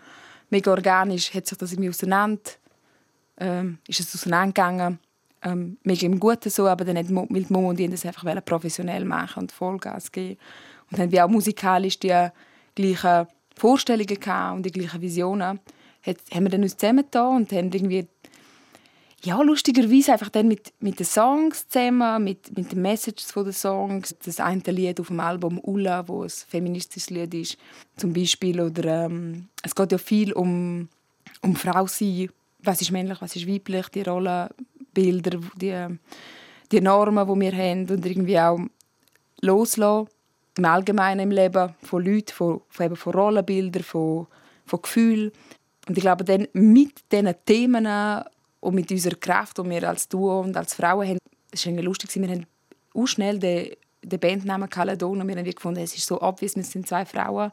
mega 0.50 0.72
organisch, 0.72 1.34
hat 1.34 1.48
sich 1.48 1.58
das 1.58 1.72
irgendwie 1.72 1.90
auseinander, 1.90 2.42
ähm, 3.38 3.78
ist 3.88 4.02
es 4.02 4.14
auseinandergegangen. 4.14 5.00
Ähm, 5.42 5.78
mega 5.84 6.06
im 6.06 6.20
Guten 6.20 6.50
so, 6.50 6.68
aber 6.68 6.84
dann 6.84 6.98
hat 6.98 7.10
Mo, 7.10 7.22
und 7.30 7.80
ich 7.80 7.90
das 7.92 8.06
einfach 8.06 8.26
professionell 8.44 9.06
machen 9.06 9.44
und 9.44 9.54
Vollgas 9.54 10.12
geben. 10.12 10.38
Und 10.92 10.98
dann 11.00 11.06
haben 11.06 11.12
wir 11.14 11.24
auch 11.24 11.30
musikalisch 11.30 11.98
die 11.98 12.28
gleichen 12.76 13.28
Vorstellungen 13.56 14.54
und 14.58 14.64
die 14.64 14.72
gleichen 14.72 15.00
Visionen. 15.00 15.62
Hat, 16.10 16.18
haben 16.34 16.44
wir 16.44 16.50
dann 16.50 16.64
uns 16.64 16.78
zusammengetan 16.78 17.36
und 17.36 17.52
haben 17.52 17.72
irgendwie 17.72 18.08
ja, 19.24 19.42
lustigerweise 19.42 20.14
einfach 20.14 20.30
dann 20.30 20.48
mit, 20.48 20.72
mit 20.80 21.00
den 21.00 21.06
Songs 21.06 21.68
zusammen, 21.68 22.24
mit, 22.24 22.56
mit 22.58 22.72
den 22.72 22.82
Messages 22.82 23.28
den 23.34 23.52
Songs. 23.52 24.16
Das 24.24 24.40
eine 24.40 24.62
Lied 24.68 25.00
auf 25.00 25.08
dem 25.08 25.20
Album 25.20 25.60
«Ulla», 25.62 26.08
wo 26.08 26.24
ein 26.24 26.30
feministisches 26.30 27.10
Lied 27.10 27.34
ist, 27.34 27.58
zum 27.98 28.14
Beispiel. 28.14 28.62
Oder 28.62 29.06
ähm, 29.06 29.48
es 29.62 29.76
geht 29.76 29.92
ja 29.92 29.98
viel 29.98 30.32
um, 30.32 30.88
um 31.42 31.56
Frau 31.56 31.86
sein. 31.88 32.30
Was 32.64 32.82
ist 32.82 32.92
männlich, 32.92 33.22
was 33.22 33.36
ist 33.36 33.48
weiblich, 33.48 33.90
die 33.90 34.04
Rollenbilder, 34.04 35.40
die, 35.58 35.86
die 36.72 36.82
Normen, 36.82 37.28
die 37.28 37.42
wir 37.42 37.58
haben 37.58 37.90
und 37.90 38.06
irgendwie 38.06 38.40
auch 38.40 38.60
loslassen 39.42 40.08
im 40.58 40.66
Allgemeinen 40.66 41.22
im 41.22 41.32
Leben 41.32 41.74
von 41.84 42.04
Leuten, 42.04 42.34
von, 42.34 42.62
von, 42.70 42.86
eben 42.86 42.96
von 42.96 43.14
Rollenbildern, 43.14 43.84
von, 43.84 44.28
von 44.66 44.82
Gefühlen. 44.82 45.32
Und 45.90 45.98
ich 45.98 46.04
glaube, 46.04 46.24
dann 46.24 46.48
mit 46.54 47.12
diesen 47.12 47.34
Themen 47.46 47.88
und 48.60 48.76
mit 48.76 48.92
unserer 48.92 49.16
Kraft, 49.16 49.58
die 49.58 49.68
wir 49.68 49.90
als 49.90 50.08
Duo 50.08 50.42
und 50.42 50.56
als 50.56 50.76
Frauen 50.76 51.08
haben, 51.08 51.18
es 51.52 51.66
war 51.66 51.74
lustig, 51.82 52.16
wir 52.16 52.30
haben 52.30 52.46
auch 52.94 53.08
schnell 53.08 53.40
den, 53.40 53.72
den 54.04 54.20
Bandnamen 54.20 54.70
Caledon 54.70 55.20
und 55.20 55.28
wir 55.28 55.36
haben 55.36 55.44
gefunden, 55.44 55.82
es 55.82 55.98
ist 55.98 56.06
so 56.06 56.22
obvious, 56.22 56.56
wir 56.56 56.64
sind 56.64 56.88
zwei 56.88 57.06
Frauen 57.06 57.52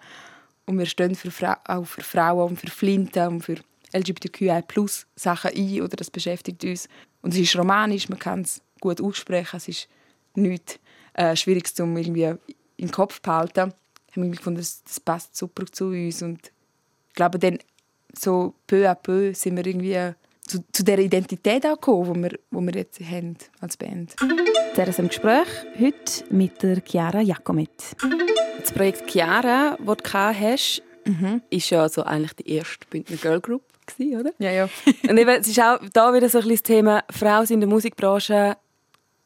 und 0.66 0.78
wir 0.78 0.84
stehen 0.84 1.14
für 1.14 1.56
auch 1.66 1.86
für 1.86 2.02
Frauen 2.02 2.50
und 2.50 2.60
für 2.60 2.66
Flinten 2.66 3.26
und 3.26 3.40
für 3.40 3.56
LGBTQI 3.94 4.60
plus 4.68 5.06
Sachen 5.16 5.52
ein 5.56 5.80
oder 5.80 5.96
das 5.96 6.10
beschäftigt 6.10 6.62
uns. 6.62 6.90
Und 7.22 7.32
es 7.32 7.40
ist 7.40 7.56
romanisch, 7.56 8.10
man 8.10 8.18
kann 8.18 8.42
es 8.42 8.60
gut 8.82 9.00
aussprechen, 9.00 9.56
es 9.56 9.68
ist 9.68 9.88
nichts 10.34 10.78
äh, 11.14 11.34
Schwieriges, 11.34 11.80
um 11.80 11.96
irgendwie 11.96 12.34
im 12.76 12.90
Kopf 12.90 13.14
zu 13.14 13.22
behalten. 13.22 13.72
Wir 14.12 14.24
irgendwie 14.24 14.36
gefunden, 14.36 14.60
das, 14.60 14.84
das 14.84 15.00
passt 15.00 15.34
super 15.34 15.64
zu 15.64 15.86
uns 15.86 16.20
und 16.20 16.52
ich 17.08 17.14
glaube, 17.14 17.38
dann 17.38 17.58
so 18.18 18.54
peu 18.66 18.88
à 18.88 18.94
peu 18.94 19.32
sind 19.34 19.56
wir 19.56 19.66
irgendwie 19.66 20.14
zu, 20.46 20.64
zu 20.72 20.84
der 20.84 20.98
Identität 20.98 21.66
auch 21.66 21.74
gekommen, 21.74 22.14
die 22.14 22.22
wir, 22.22 22.38
wo 22.50 22.60
wir 22.60 22.74
jetzt 22.74 23.00
haben 23.00 23.36
als 23.60 23.76
Band. 23.76 24.14
Das 24.76 24.98
im 24.98 25.08
Gespräch 25.08 25.48
heute 25.80 26.24
mit 26.30 26.62
der 26.62 26.80
Chiara 26.84 27.20
Jakomet. 27.20 27.96
Das 28.60 28.72
Projekt 28.72 29.10
Chiara, 29.10 29.76
das 29.84 29.96
du 29.96 30.10
hast, 30.12 30.82
ist 31.50 31.70
ja 31.70 31.88
so 31.88 32.02
eigentlich 32.02 32.34
die 32.34 32.50
erste 32.50 32.86
Bündner 32.90 33.16
Girl 33.16 33.40
Group, 33.40 33.62
gewesen, 33.86 34.20
oder? 34.20 34.32
Ja, 34.38 34.50
ja. 34.50 34.68
Und 35.08 35.16
eben, 35.16 35.30
es 35.30 35.48
ist 35.48 35.60
auch 35.60 35.78
da 35.92 36.12
wieder 36.12 36.28
so 36.28 36.38
ein 36.38 36.48
das 36.48 36.62
Thema, 36.62 37.04
Frauen 37.10 37.46
in 37.46 37.60
der 37.60 37.68
Musikbranche 37.68 38.56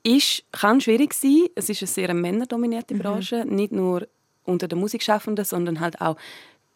ist, 0.03 0.45
kann 0.53 0.81
schwierig 0.81 1.15
sein. 1.15 1.47
Es 1.55 1.69
ist 1.69 1.83
eine 1.83 1.89
sehr 1.89 2.15
männerdominierte 2.15 2.95
Branche, 2.95 3.45
nicht 3.47 3.73
nur 3.73 4.07
unter 4.45 4.69
den 4.69 4.79
Musikschaffenden, 4.79 5.45
sondern 5.45 5.81
halt 5.81 6.01
auch 6.01 6.17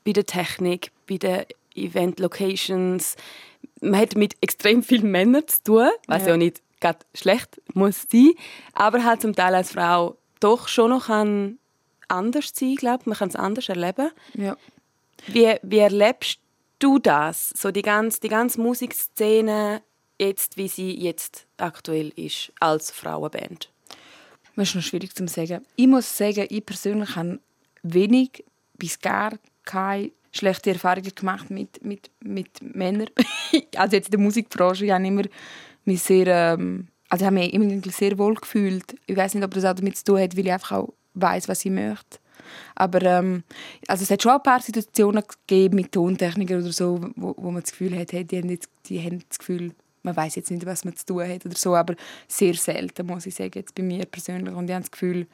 bei 0.04 0.12
der 0.12 0.26
Technik, 0.26 0.90
bei 1.08 1.16
den 1.16 1.44
Event-Locations. 1.74 3.16
Man 3.80 4.00
hat 4.00 4.14
mit 4.16 4.36
extrem 4.40 4.82
vielen 4.82 5.10
Männern 5.10 5.46
zu 5.46 5.62
tun, 5.62 5.88
was 6.06 6.22
ja, 6.22 6.30
Ja. 6.30 6.36
nicht 6.36 6.62
gerade 6.80 6.98
schlecht 7.14 7.60
muss 7.72 8.06
sein, 8.10 8.32
aber 8.74 9.04
halt 9.04 9.22
zum 9.22 9.34
Teil 9.34 9.54
als 9.54 9.72
Frau 9.72 10.16
doch 10.40 10.68
schon 10.68 10.90
noch 10.90 11.06
kann 11.06 11.58
anders 12.08 12.52
sein, 12.54 12.74
glaube 12.76 13.04
Man 13.06 13.16
kann 13.18 13.28
es 13.28 13.36
anders 13.36 13.68
erleben. 13.68 14.10
ja. 14.34 14.56
Wie, 15.26 15.54
wie 15.62 15.78
erlebst 15.78 16.38
du 16.80 16.98
das? 16.98 17.48
So 17.56 17.70
die 17.70 17.80
ganze, 17.80 18.20
die 18.20 18.28
ganze 18.28 18.60
Musikszene, 18.60 19.80
jetzt, 20.20 20.58
wie 20.58 20.68
sie 20.68 20.90
jetzt 21.00 21.46
aktuell 21.56 22.12
ist, 22.16 22.52
als 22.60 22.90
Frauenband? 22.90 23.70
Das 24.54 24.68
ist 24.68 24.74
noch 24.74 24.82
schwierig 24.82 25.14
zu 25.14 25.26
sagen. 25.26 25.64
Ich 25.76 25.86
muss 25.86 26.16
sagen, 26.18 26.46
ich 26.50 26.66
persönlich 26.66 27.16
habe 27.16 27.40
wenig 27.82 28.44
bis 28.76 29.00
gar 29.00 29.32
keine 29.64 30.10
schlechte 30.36 30.70
Erfahrungen 30.70 31.14
gemacht 31.14 31.50
mit, 31.50 31.84
mit, 31.84 32.10
mit 32.22 32.62
Männern. 32.62 33.08
also 33.76 33.96
jetzt 33.96 34.08
in 34.08 34.12
der 34.12 34.20
Musikbranche. 34.20 34.84
Ich 34.84 34.90
habe 34.90 35.06
immer 35.06 35.22
mich 35.84 36.02
sehr, 36.02 36.26
ähm, 36.26 36.88
also 37.08 37.22
ich 37.22 37.26
habe 37.26 37.34
mich 37.36 37.52
immer 37.52 37.80
sehr 37.90 38.18
wohl 38.18 38.34
gefühlt. 38.34 38.96
Ich 39.06 39.16
weiß 39.16 39.34
nicht, 39.34 39.44
ob 39.44 39.54
das 39.54 39.64
auch 39.64 39.74
damit 39.74 39.96
zu 39.96 40.04
tun 40.04 40.20
hat, 40.20 40.36
weil 40.36 40.46
ich 40.46 40.52
einfach 40.52 40.72
auch 40.72 40.94
weiß, 41.14 41.48
was 41.48 41.64
ich 41.64 41.70
möchte. 41.70 42.18
Aber 42.74 43.02
ähm, 43.02 43.44
also 43.86 44.02
es 44.02 44.10
hat 44.10 44.22
schon 44.22 44.32
ein 44.32 44.42
paar 44.42 44.60
Situationen 44.60 45.22
gegeben 45.46 45.76
mit 45.76 45.92
Tontechnikern 45.92 46.62
oder 46.62 46.72
so, 46.72 47.00
wo, 47.16 47.34
wo 47.36 47.50
man 47.50 47.62
das 47.62 47.70
Gefühl 47.70 47.98
hat, 47.98 48.12
hey, 48.12 48.24
die, 48.24 48.38
haben 48.38 48.50
jetzt, 48.50 48.68
die 48.86 49.00
haben 49.00 49.22
das 49.28 49.38
Gefühl, 49.38 49.72
man 50.02 50.16
weiß 50.16 50.34
jetzt 50.34 50.50
nicht, 50.50 50.66
was 50.66 50.84
man 50.84 50.94
zu 50.96 51.06
tun 51.06 51.28
hat 51.28 51.46
oder 51.46 51.56
so, 51.56 51.74
aber 51.74 51.94
sehr 52.28 52.54
selten, 52.54 53.06
muss 53.06 53.26
ich 53.26 53.34
sagen, 53.34 53.52
jetzt 53.54 53.74
bei 53.74 53.82
mir 53.82 54.04
persönlich. 54.04 54.54
Und 54.54 54.68
ich 54.68 54.74
habe 54.74 54.82
das 54.82 54.90
Gefühl, 54.90 55.26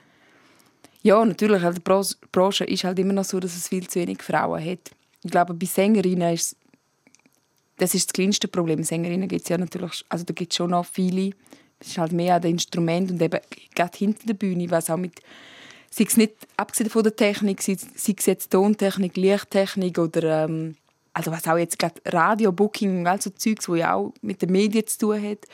ja, 1.02 1.24
natürlich, 1.24 1.62
also 1.62 1.78
die 1.78 2.28
Branche 2.30 2.64
ist 2.64 2.84
halt 2.84 2.98
immer 2.98 3.12
noch 3.12 3.24
so, 3.24 3.40
dass 3.40 3.56
es 3.56 3.68
viel 3.68 3.88
zu 3.88 4.00
wenig 4.00 4.22
Frauen 4.22 4.64
hat. 4.64 4.90
Ich 5.22 5.30
glaube, 5.30 5.54
bei 5.54 5.66
Sängerinnen 5.66 6.34
ist 6.34 6.56
das 7.80 7.94
ist 7.94 8.08
das 8.08 8.12
kleinste 8.12 8.46
Problem. 8.46 8.82
Sängerinnen 8.82 9.26
gibt 9.26 9.42
es 9.42 9.48
ja 9.48 9.56
natürlich, 9.56 10.04
also 10.10 10.24
da 10.24 10.34
gibt 10.34 10.52
es 10.52 10.56
schon 10.56 10.70
noch 10.70 10.84
viele. 10.84 11.30
Es 11.78 11.88
ist 11.88 11.98
halt 11.98 12.12
mehr 12.12 12.34
an 12.34 12.42
den 12.42 12.52
Instrument 12.52 13.10
und 13.10 13.22
eben 13.22 13.40
gerade 13.74 13.96
hinter 13.96 14.26
der 14.26 14.34
Bühne, 14.34 14.70
was 14.70 14.90
auch 14.90 14.98
mit 14.98 15.20
sei 15.90 16.04
es 16.04 16.16
nicht 16.16 16.34
abgesehen 16.56 16.90
von 16.90 17.02
der 17.02 17.16
Technik, 17.16 17.62
sei, 17.62 17.76
sei 17.96 18.14
es 18.16 18.26
jetzt 18.26 18.50
Tontechnik, 18.50 19.16
Lichttechnik 19.16 19.98
oder 19.98 20.44
ähm, 20.44 20.76
also 21.12 21.32
was 21.32 21.48
auch 21.48 21.56
jetzt 21.56 21.78
gerade 21.78 22.00
Radio, 22.04 22.52
Booking 22.52 23.00
und 23.00 23.06
all 23.06 23.20
so 23.20 23.30
Zeugs, 23.30 23.68
wo 23.68 23.74
ja 23.74 23.94
auch 23.94 24.12
mit 24.20 24.42
den 24.42 24.52
Medien 24.52 24.86
zu 24.86 24.98
tun 24.98 25.22
hat. 25.22 25.46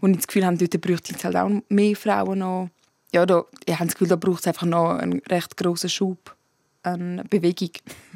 Und 0.00 0.12
ich 0.12 0.16
das 0.16 0.26
Gefühl 0.26 0.46
habe, 0.46 0.56
dort 0.56 0.80
bräuchte 0.80 1.14
es 1.14 1.22
halt 1.22 1.36
auch 1.36 1.50
mehr 1.68 1.94
Frauen 1.94 2.38
noch. 2.40 2.70
Ja, 3.12 3.26
da, 3.26 3.44
ich 3.64 3.74
habe 3.74 3.86
das 3.86 3.94
Gefühl, 3.94 4.08
da 4.08 4.16
braucht 4.16 4.40
es 4.40 4.46
einfach 4.46 4.66
noch 4.66 4.90
einen 4.90 5.20
recht 5.28 5.56
grossen 5.56 5.90
Schub. 5.90 6.36
eine 6.82 7.24
Bewegung. 7.24 7.70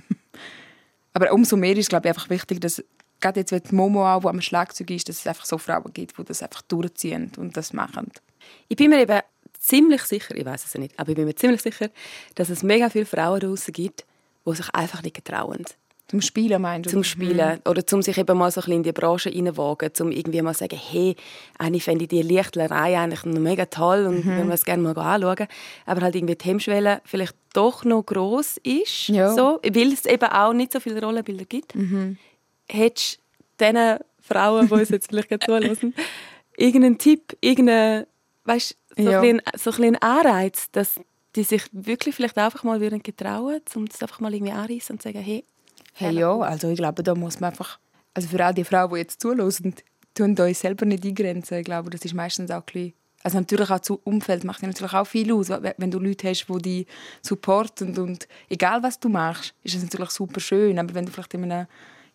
Aber 1.12 1.32
umso 1.32 1.56
mehr 1.56 1.76
ist 1.76 1.88
glaube 1.88 2.08
ich, 2.08 2.14
einfach 2.14 2.30
wichtig, 2.30 2.60
dass 2.60 2.82
gerade 3.20 3.40
jetzt, 3.40 3.52
wenn 3.52 3.62
Momo 3.70 4.06
auch, 4.06 4.22
wo 4.22 4.28
am 4.28 4.40
Schlagzeug 4.40 4.90
ist, 4.90 5.08
dass 5.08 5.20
es 5.20 5.26
einfach 5.26 5.46
so 5.46 5.58
Frauen 5.58 5.92
gibt, 5.92 6.18
die 6.18 6.24
das 6.24 6.42
einfach 6.42 6.62
durchziehen 6.62 7.32
und 7.36 7.56
das 7.56 7.72
machen. 7.72 8.10
Ich 8.68 8.76
bin 8.76 8.90
mir 8.90 9.00
eben 9.00 9.20
ziemlich 9.58 10.02
sicher, 10.02 10.36
ich 10.36 10.44
weiß 10.44 10.64
es 10.66 10.74
nicht, 10.74 10.98
aber 10.98 11.10
ich 11.10 11.16
bin 11.16 11.24
mir 11.24 11.34
ziemlich 11.34 11.62
sicher, 11.62 11.88
dass 12.34 12.50
es 12.50 12.62
mega 12.62 12.90
viele 12.90 13.06
Frauen 13.06 13.40
draußen 13.40 13.72
gibt, 13.72 14.04
die 14.46 14.54
sich 14.54 14.68
einfach 14.74 15.02
nicht 15.02 15.24
trauen. 15.24 15.64
Zum 16.06 16.20
Spielen 16.20 16.60
meinst 16.60 16.86
du? 16.86 16.90
Zum 16.90 17.04
Spielen. 17.04 17.56
Mhm. 17.56 17.70
Oder 17.70 17.86
zum 17.86 18.02
sich 18.02 18.18
eben 18.18 18.36
mal 18.36 18.50
so 18.50 18.60
ein 18.60 18.64
bisschen 18.64 18.76
in 18.76 18.82
die 18.82 18.92
Branche 18.92 19.30
reinwagen, 19.30 19.94
zum 19.94 20.10
irgendwie 20.10 20.42
mal 20.42 20.52
sagen, 20.52 20.78
hey, 20.78 21.16
eigentlich 21.58 21.84
fände 21.84 22.04
ich 22.04 22.08
die 22.08 22.20
Lichtlerei 22.22 22.98
eigentlich 22.98 23.24
noch 23.24 23.40
mega 23.40 23.64
toll 23.66 24.06
und 24.06 24.24
mhm. 24.24 24.36
würde 24.36 24.52
es 24.52 24.64
gerne 24.64 24.82
mal 24.82 24.96
anschauen. 24.96 25.48
Aber 25.86 26.02
halt 26.02 26.14
irgendwie 26.14 26.36
die 26.36 26.44
Hemmschwelle 26.44 27.00
vielleicht 27.04 27.34
doch 27.54 27.84
noch 27.84 28.04
gross 28.04 28.58
ist, 28.58 29.08
ja. 29.08 29.32
so, 29.32 29.60
weil 29.64 29.92
es 29.92 30.04
eben 30.04 30.28
auch 30.30 30.52
nicht 30.52 30.72
so 30.72 30.80
viele 30.80 31.00
Rollenbilder 31.02 31.46
gibt. 31.46 31.74
Mhm. 31.74 32.18
Hättest 32.68 33.20
du 33.58 33.64
diesen 33.72 33.98
Frauen, 34.20 34.68
die 34.68 34.74
uns 34.74 34.90
jetzt 34.90 35.08
vielleicht 35.08 35.42
zuhören, 35.42 35.94
irgendeinen 36.56 36.98
Tipp, 36.98 37.36
irgendeinen, 37.40 38.06
weißt, 38.44 38.76
so, 38.96 39.10
ja. 39.10 39.20
ein 39.20 39.40
so 39.56 39.70
ein 39.70 39.76
bisschen 39.76 39.96
Anreiz, 39.96 40.70
dass 40.70 41.00
die 41.34 41.42
sich 41.42 41.62
wirklich 41.72 42.14
vielleicht 42.14 42.38
einfach 42.38 42.62
mal 42.62 42.80
würden 42.80 43.02
getrauen, 43.02 43.60
um 43.74 43.86
das 43.86 44.02
einfach 44.02 44.20
mal 44.20 44.32
irgendwie 44.32 44.52
anreißen 44.52 44.94
und 44.94 45.02
sagen, 45.02 45.18
hey, 45.18 45.44
Hey, 45.94 46.12
ja, 46.14 46.36
also 46.38 46.68
ich 46.68 46.76
glaube, 46.76 47.02
da 47.02 47.14
muss 47.14 47.40
man 47.40 47.50
einfach, 47.50 47.78
also 48.14 48.28
für 48.28 48.44
all 48.44 48.52
die 48.52 48.64
Frauen, 48.64 48.90
die 48.90 48.96
jetzt 48.98 49.20
zuhören, 49.20 49.74
tun 50.14 50.38
euch 50.40 50.58
selber 50.58 50.86
nicht 50.86 51.04
eingrenzen. 51.04 51.58
Ich 51.58 51.64
glaube, 51.64 51.90
das 51.90 52.04
ist 52.04 52.14
meistens 52.14 52.50
auch 52.50 52.56
ein 52.56 52.64
bisschen, 52.64 52.92
also 53.22 53.38
natürlich 53.38 53.70
auch 53.70 53.78
das 53.78 53.90
Umfeld 53.90 54.44
macht 54.44 54.62
natürlich 54.62 54.92
auch 54.92 55.06
viel 55.06 55.32
aus. 55.32 55.48
Wenn 55.48 55.90
du 55.90 55.98
Leute 55.98 56.28
hast, 56.28 56.46
die 56.46 56.58
dich 56.58 56.86
supporten 57.22 57.96
und 57.96 58.28
egal 58.48 58.82
was 58.82 59.00
du 59.00 59.08
machst, 59.08 59.54
ist 59.62 59.76
es 59.76 59.82
natürlich 59.82 60.10
super 60.10 60.40
schön. 60.40 60.78
Aber 60.78 60.94
wenn 60.94 61.06
du 61.06 61.12
vielleicht 61.12 61.32
in 61.34 61.44
einer, 61.44 61.68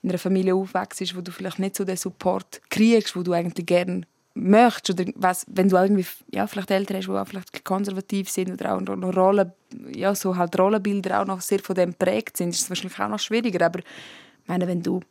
in 0.04 0.10
einer 0.10 0.20
Familie 0.20 0.54
aufwächst, 0.54 1.16
wo 1.16 1.22
du 1.22 1.32
vielleicht 1.32 1.58
nicht 1.58 1.76
so 1.76 1.84
den 1.84 1.98
Support 1.98 2.62
kriegst, 2.70 3.16
wo 3.16 3.24
du 3.24 3.32
eigentlich 3.32 3.66
gerne 3.66 4.02
möchtest 4.40 5.00
oder 5.00 5.12
was, 5.16 5.46
wenn 5.48 5.70
du 5.70 5.78
irgendwie 5.78 6.06
ja, 6.32 6.48
vielleicht 6.48 6.72
Eltern 6.72 6.98
hast, 6.98 7.08
die 7.08 7.12
auch 7.12 7.28
vielleicht 7.28 7.66
konservativ 7.66 8.30
sind 8.30 8.52
oder 8.52 8.76
auch 8.76 8.82
noch 8.82 9.16
Rollen, 9.16 9.52
ja, 9.94 10.16
so 10.16 10.36
halt 10.36 10.58
Rollenbilder 10.58 11.22
auch 11.22 11.26
noch 11.26 11.42
sehr 11.42 11.60
von 11.60 11.76
dem 11.76 11.94
prägt 11.94 12.38
sind, 12.38 12.50
ist 12.50 12.62
es 12.62 12.70
wahrscheinlich 12.70 13.00
auch 13.00 13.10
noch 13.10 13.20
schwieriger. 13.20 13.66
Aber 13.66 13.80
ich 13.80 13.86
meine, 14.48 14.68
wenn 14.68 14.82
du, 14.82 15.02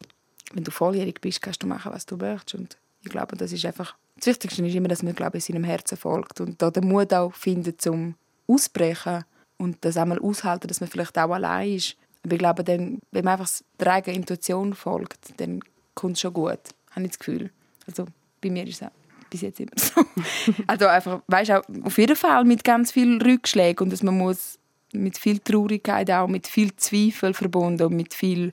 wenn 0.52 0.64
du 0.64 0.70
volljährig 0.70 1.20
bist, 1.20 1.42
kannst 1.42 1.62
du 1.62 1.66
machen, 1.66 1.92
was 1.92 2.06
du 2.06 2.16
möchtest. 2.16 2.54
Und 2.54 2.76
ich 3.02 3.10
glaube, 3.10 3.36
das 3.36 3.52
ist 3.52 3.64
einfach 3.64 3.94
das 4.18 4.26
Wichtigste 4.26 4.66
ist 4.66 4.74
immer, 4.74 4.88
dass 4.88 5.02
man 5.02 5.14
glaube 5.14 5.38
ich, 5.38 5.44
seinem 5.44 5.64
Herzen 5.64 5.96
folgt 5.96 6.40
und 6.40 6.60
da 6.60 6.70
den 6.70 6.88
Mut 6.88 7.14
auch 7.14 7.32
findet 7.34 7.80
zum 7.80 8.16
Ausbrechen 8.48 9.24
und 9.58 9.76
das 9.84 9.96
einmal 9.96 10.18
aushalten, 10.18 10.66
dass 10.66 10.80
man 10.80 10.90
vielleicht 10.90 11.16
auch 11.18 11.30
allein 11.30 11.74
ist. 11.74 11.96
Aber 12.24 12.34
ich 12.34 12.38
glaube, 12.40 12.64
dann, 12.64 12.98
wenn 13.12 13.24
man 13.24 13.38
einfach 13.38 13.50
der 13.78 13.92
eigenen 13.92 14.16
Intuition 14.20 14.74
folgt, 14.74 15.40
dann 15.40 15.60
kommt 15.94 16.14
es 16.14 16.20
schon 16.20 16.32
gut, 16.32 16.58
habe 16.90 17.04
ich 17.04 17.10
das 17.10 17.18
Gefühl. 17.20 17.50
Also 17.86 18.06
bei 18.40 18.50
mir 18.50 18.66
ist 18.66 18.82
es 18.82 18.88
auch 18.88 18.92
bis 19.30 19.42
jetzt 19.42 19.60
immer 19.60 19.72
so. 19.76 20.04
also 20.66 20.86
einfach, 20.86 21.22
weißt 21.26 21.50
auch 21.52 21.62
auf 21.84 21.98
jeden 21.98 22.16
Fall 22.16 22.44
mit 22.44 22.64
ganz 22.64 22.92
vielen 22.92 23.20
Rückschlägen 23.20 23.84
und 23.84 23.92
dass 23.92 24.02
man 24.02 24.16
muss 24.16 24.58
mit 24.92 25.18
viel 25.18 25.38
Traurigkeit 25.38 26.10
auch, 26.10 26.28
mit 26.28 26.46
viel 26.46 26.74
Zweifel 26.76 27.34
verbunden 27.34 27.82
und 27.84 27.96
mit 27.96 28.14
viel 28.14 28.52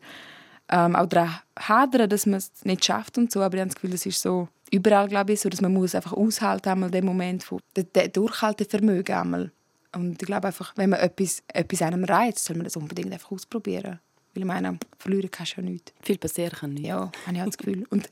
ähm, 0.69 0.95
auch 0.95 1.07
daran 1.07 1.39
hadern, 1.57 2.09
dass 2.09 2.25
man 2.25 2.37
es 2.37 2.51
nicht 2.63 2.83
schafft 2.83 3.17
und 3.17 3.31
so. 3.31 3.41
Aber 3.41 3.55
ich 3.55 3.61
habe 3.61 3.69
das 3.69 3.75
Gefühl, 3.75 3.91
das 3.91 4.05
ist 4.05 4.21
so 4.21 4.47
überall, 4.71 5.07
glaube 5.07 5.33
ich, 5.33 5.39
so, 5.39 5.49
dass 5.49 5.61
man 5.61 5.73
muss 5.73 5.95
einfach 5.95 6.13
aushalten 6.13 6.69
einmal 6.69 6.91
den 6.91 7.05
Moment 7.05 7.43
von 7.43 7.59
der 7.75 8.07
Durchhaltevermögen 8.09 9.15
einmal. 9.15 9.51
Und 9.93 10.21
ich 10.21 10.27
glaube 10.27 10.47
einfach, 10.47 10.73
wenn 10.75 10.89
man 10.89 10.99
etwas, 10.99 11.41
etwas 11.47 11.81
einem 11.81 12.03
reizt, 12.03 12.43
soll 12.43 12.57
man 12.57 12.65
das 12.65 12.75
unbedingt 12.75 13.13
einfach 13.13 13.31
ausprobieren. 13.31 13.99
Weil 14.33 14.43
ich 14.43 14.45
meine, 14.45 14.77
verlieren 14.97 15.31
kannst 15.31 15.55
du 15.55 15.61
ja 15.61 15.69
nichts. 15.69 15.93
Viel 16.01 16.17
passieren 16.17 16.51
kann 16.51 16.73
nicht. 16.73 16.87
Ja, 16.87 17.11
habe 17.25 17.35
ich 17.35 17.41
auch 17.41 17.45
das 17.45 17.57
Gefühl. 17.57 17.85
Und 17.89 18.09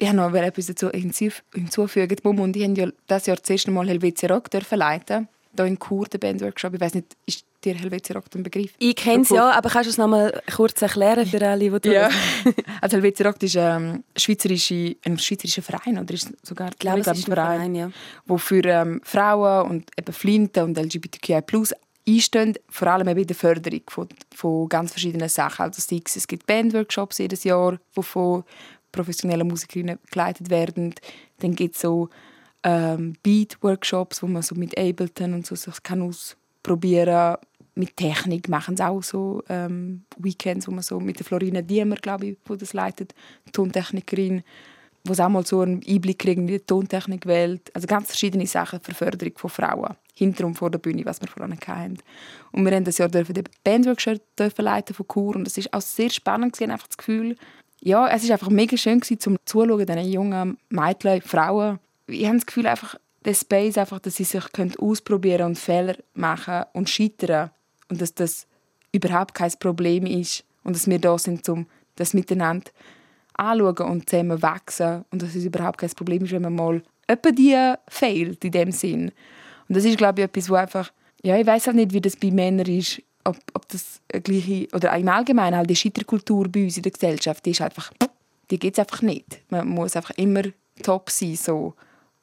ich 0.00 0.08
habe 0.08 0.16
noch 0.16 0.34
etwas 0.34 0.66
dazu 0.66 0.90
hinzufügen. 0.90 2.16
Die 2.16 2.22
Mum 2.22 2.40
und 2.40 2.56
ich 2.56 2.64
haben 2.64 2.74
ja 2.74 2.88
dieses 3.08 3.26
Jahr 3.26 3.36
das 3.36 3.50
erste 3.50 3.70
Mal 3.70 3.88
Helvetia 3.88 4.34
Rock 4.34 4.50
dürfen 4.50 4.78
leiten. 4.78 5.28
Hier 5.56 5.66
in 5.66 5.78
Chur, 5.78 6.06
den 6.06 6.20
Bandworkshop. 6.20 6.74
Ich 6.74 6.80
weiß 6.80 6.94
nicht, 6.94 7.16
ist 7.26 7.44
dir 7.64 7.74
Helvetia 7.74 8.14
Rock 8.14 8.26
ein 8.34 8.42
Begriff? 8.42 8.72
Ich 8.78 8.96
kenne 8.96 9.24
es 9.24 9.30
ja, 9.30 9.50
aber 9.50 9.68
kannst 9.68 9.88
du 9.88 9.90
es 9.90 9.98
noch 9.98 10.06
mal 10.06 10.40
kurz 10.54 10.80
erklären 10.80 11.26
für 11.26 11.46
alle, 11.46 11.80
die 11.80 11.88
ja. 11.88 12.08
Also 12.80 12.96
Helvetia 12.96 13.26
Rock 13.26 13.42
ist 13.42 13.56
ähm, 13.56 14.04
schweizerische, 14.16 14.96
ein 15.04 15.18
schweizerischer 15.18 15.62
Verein 15.62 15.98
oder 15.98 16.14
ist 16.14 16.32
sogar 16.42 16.70
ich 16.70 16.78
glaube, 16.78 16.98
ein 16.98 17.16
Verein, 17.16 17.58
Verein 17.58 17.74
ja. 17.74 17.90
wo 18.26 18.38
für 18.38 18.64
ähm, 18.64 19.00
Frauen 19.04 19.70
und 19.70 19.90
eben 19.98 20.12
Flinten 20.12 20.64
und 20.64 20.78
LGBTQI+ 20.78 21.42
einstehen, 22.08 22.54
vor 22.68 22.88
allem 22.88 23.08
eben 23.08 23.20
in 23.20 23.26
der 23.26 23.36
Förderung 23.36 23.82
von, 23.88 24.08
von 24.34 24.68
ganz 24.68 24.92
verschiedenen 24.92 25.28
Sachen. 25.28 25.64
Also 25.64 25.82
es 25.94 26.26
gibt 26.26 26.46
Bandworkshops 26.46 27.18
jedes 27.18 27.44
Jahr, 27.44 27.78
die 27.96 28.02
von 28.02 28.44
professionellen 28.92 29.48
Musikerinnen 29.48 29.98
geleitet 30.10 30.50
werden. 30.50 30.94
Dann 31.38 31.54
gibt 31.54 31.74
es 31.74 31.82
so 31.82 32.08
ähm, 32.62 33.14
Beat-Workshops, 33.22 34.22
wo 34.22 34.26
man 34.26 34.42
so 34.42 34.54
mit 34.54 34.76
Ableton 34.78 35.34
und 35.34 35.46
so 35.46 35.54
sich 35.54 35.82
kann 35.82 36.02
ausprobieren 36.02 37.36
mit 37.74 37.96
Technik 37.96 38.48
machen 38.48 38.76
sie 38.76 38.86
auch 38.86 39.02
so 39.02 39.42
ähm, 39.48 40.04
Weekends, 40.18 40.68
wo 40.68 40.72
man 40.72 40.82
so 40.82 41.00
mit 41.00 41.18
der 41.18 41.26
Florina 41.26 41.62
Diemer, 41.62 41.96
glaube 41.96 42.26
ich, 42.26 42.36
wo 42.44 42.54
das 42.54 42.72
leitet, 42.72 43.14
Tontechnikerin, 43.52 44.42
wo 45.04 45.14
sie 45.14 45.24
auch 45.24 45.28
mal 45.28 45.46
so 45.46 45.60
einen 45.60 45.82
Einblick 45.88 46.18
kriegen 46.18 46.42
in 46.42 46.46
die 46.46 46.60
Tontechnikwelt. 46.60 47.74
Also 47.74 47.86
ganz 47.86 48.08
verschiedene 48.08 48.46
Sachen 48.46 48.80
für 48.80 48.94
Förderung 48.94 49.32
von 49.36 49.50
Frauen, 49.50 49.96
hinter 50.14 50.46
und 50.46 50.56
vor 50.56 50.70
der 50.70 50.78
Bühne, 50.78 51.04
was 51.04 51.20
wir 51.20 51.28
vorhin 51.28 51.58
hatten. 51.66 51.98
Und 52.52 52.64
wir 52.64 52.74
haben 52.74 52.84
das 52.84 52.98
Jahr 52.98 53.08
dürfen 53.08 53.34
den 53.34 53.44
Bandworkshop 53.64 54.20
leiten 54.58 54.94
von 54.94 55.06
Chur 55.08 55.36
und 55.36 55.46
es 55.46 55.56
war 55.56 55.78
auch 55.78 55.82
sehr 55.82 56.10
spannend 56.10 56.52
gewesen, 56.52 56.70
einfach 56.70 56.88
das 56.88 56.98
Gefühl, 56.98 57.36
ja, 57.82 58.08
es 58.08 58.24
war 58.24 58.34
einfach 58.34 58.50
mega 58.50 58.76
schön 58.76 59.00
gewesen, 59.00 59.20
zum 59.20 59.36
Zuschauen, 59.44 59.86
diesen 59.86 60.12
jungen 60.12 60.58
Mädchen, 60.68 61.22
Frauen. 61.22 61.78
Ich 62.06 62.26
habe 62.26 62.36
das 62.36 62.46
Gefühl, 62.46 62.66
einfach, 62.66 62.96
der 63.24 63.34
Space, 63.34 63.78
einfach, 63.78 63.98
dass 64.00 64.16
sie 64.16 64.24
sich 64.24 64.44
ausprobieren 64.78 65.46
und 65.46 65.58
Fehler 65.58 65.96
machen 66.14 66.64
und 66.72 66.90
scheitern. 66.90 67.50
Und 67.88 68.00
dass 68.00 68.14
das 68.14 68.46
überhaupt 68.92 69.34
kein 69.34 69.52
Problem 69.58 70.06
ist. 70.06 70.44
Und 70.62 70.76
dass 70.76 70.88
wir 70.88 70.98
da 70.98 71.18
sind, 71.18 71.48
um 71.48 71.66
das 71.96 72.14
miteinander 72.14 72.70
anschauen 73.34 73.90
und 73.90 74.10
zusammen 74.10 74.42
wachsen. 74.42 75.04
Und 75.10 75.22
dass 75.22 75.34
es 75.34 75.44
überhaupt 75.44 75.78
kein 75.78 75.90
Problem 75.90 76.24
ist, 76.24 76.32
wenn 76.32 76.42
man 76.42 76.54
mal 76.54 76.82
etwa 77.06 77.78
fehlt 77.88 78.44
in 78.44 78.52
dem 78.52 78.72
Sinn. 78.72 79.12
Und 79.68 79.76
das 79.76 79.84
ist, 79.84 79.98
glaube 79.98 80.20
ich, 80.20 80.24
etwas, 80.26 80.50
wo 80.50 80.54
einfach, 80.54 80.92
ja, 81.22 81.36
ich 81.36 81.46
weiß 81.46 81.66
halt 81.66 81.76
nicht, 81.76 81.92
wie 81.92 82.00
das 82.00 82.16
bei 82.16 82.30
Männern 82.30 82.66
ist 82.66 83.02
ob, 83.30 83.38
ob 83.54 83.68
das 83.68 84.00
gleiche, 84.22 84.68
oder 84.72 84.96
im 84.96 85.08
Allgemeinen 85.08 85.56
halt 85.56 85.70
die 85.70 85.76
Scheiterkultur 85.76 86.48
bei 86.48 86.64
uns 86.64 86.76
in 86.76 86.82
der 86.82 86.92
Gesellschaft, 86.92 87.44
die 87.46 87.50
ist 87.50 87.60
einfach, 87.60 87.92
die 88.50 88.58
gibt 88.58 88.78
einfach 88.78 89.02
nicht. 89.02 89.40
Man 89.50 89.68
muss 89.68 89.96
einfach 89.96 90.16
immer 90.16 90.42
top 90.82 91.10
sein, 91.10 91.36
so. 91.36 91.74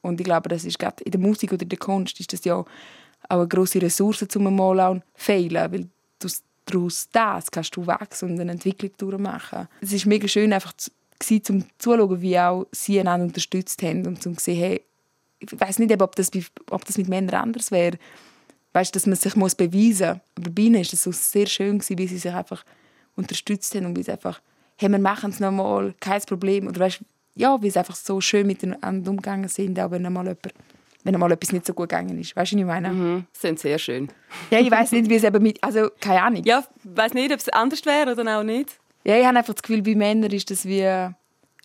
Und 0.02 0.20
ich 0.20 0.26
glaube, 0.26 0.50
das 0.50 0.66
ist 0.66 0.80
gerade 0.80 1.04
in 1.04 1.12
der 1.12 1.20
Musik 1.20 1.52
oder 1.52 1.64
in 1.64 1.70
der 1.70 1.80
Kunst 1.80 2.20
ist 2.20 2.32
das 2.32 2.44
ja 2.46 2.56
auch 2.56 2.68
eine 3.30 3.48
grosse 3.48 3.82
Ressource, 3.82 4.24
um 4.36 4.56
mal 4.56 4.80
auch 4.80 4.98
fehlen, 5.16 5.72
weil 5.72 5.90
du 6.20 6.28
daraus 6.66 7.10
das 7.12 7.50
kannst 7.50 7.76
du 7.76 7.88
wachsen 7.88 8.32
und 8.32 8.40
eine 8.40 8.52
Entwicklung 8.52 8.92
durchmachen. 8.98 9.68
Es 9.82 9.94
ist 9.94 10.06
mega 10.06 10.28
schön, 10.28 10.54
einfach 10.54 10.74
zu, 10.74 10.92
zum 11.42 11.66
zuschauen, 11.78 12.22
wie 12.22 12.40
auch 12.40 12.68
sie 12.72 13.00
einander 13.00 13.26
unterstützt 13.26 13.82
haben 13.84 14.06
und 14.06 14.22
zum 14.22 14.36
sehen, 14.36 14.60
hey, 14.60 14.82
ich 15.40 15.60
weiß 15.60 15.80
nicht, 15.80 16.02
ob 16.02 16.16
das, 16.16 16.32
ob 16.70 16.86
das 16.86 16.98
mit 16.98 17.08
Männern 17.08 17.36
anders 17.36 17.72
wäre, 17.72 17.98
weißt, 18.78 18.96
dass 18.96 19.08
man 19.08 19.16
sich 19.16 19.36
muss 19.36 19.56
beweisen 19.56 20.08
muss. 20.08 20.22
Aber 20.38 20.52
bei 20.52 20.62
ihnen 20.64 20.76
war 20.76 20.82
es 20.82 21.04
so 21.04 21.12
sehr 21.12 21.48
schön, 21.48 21.80
gewesen, 21.80 21.98
wie 21.98 22.08
sie 22.08 22.18
sich 22.20 22.32
einfach 22.34 22.64
unterstützt 23.16 23.74
haben 23.76 23.88
und 23.88 23.98
wie 23.98 24.04
sie 24.04 24.12
einfach, 24.12 24.40
hey, 24.78 24.90
wir 24.90 25.00
machen 25.00 25.32
es 25.32 25.40
nochmal, 25.40 25.96
kein 26.00 26.22
Problem. 26.22 26.68
Oder 26.68 26.82
weißt, 26.82 27.00
ja, 27.36 27.62
wie 27.62 27.70
sie 27.70 27.80
einfach 27.80 27.96
so 27.96 28.22
schön 28.22 28.46
miteinander 28.46 29.10
umgegangen 29.10 29.50
sind, 29.50 29.80
auch 29.80 29.92
wenn 29.92 30.06
einmal 30.06 30.26
jemand 30.26 30.54
wenn 31.04 31.16
einmal 31.16 31.32
etwas 31.32 31.54
nicht 31.54 31.66
so 31.66 31.74
gut 31.74 31.88
gegangen 31.88 32.20
ist. 32.20 32.36
Weißt 32.36 32.52
du, 32.52 32.56
was 32.58 32.62
ich 32.62 32.66
meine? 32.66 32.90
Mhm, 32.90 33.26
sind 33.32 33.60
sehr 33.60 33.80
schön. 33.80 34.10
Ja, 34.52 34.60
ich 34.60 34.70
weiß 34.70 34.92
nicht, 34.92 35.10
wie 35.10 35.16
es 35.16 35.24
eben 35.24 35.42
mit, 35.42 35.64
also 35.64 35.90
keine 36.02 36.22
Ahnung. 36.22 36.44
Ja, 36.44 36.60
ich 36.60 36.98
weiß 36.98 37.14
nicht, 37.14 37.32
ob 37.32 37.40
es 37.40 37.48
anders 37.50 37.86
wäre 37.86 38.12
oder 38.12 38.40
auch 38.40 38.44
nicht. 38.44 38.78
Ja, 39.06 39.18
ich 39.18 39.26
habe 39.26 39.38
einfach 39.38 39.54
das 39.54 39.64
Gefühl, 39.64 39.82
bei 39.82 39.96
Männern 39.96 40.32
ist 40.32 40.52
das 40.52 40.66
wie 40.66 40.86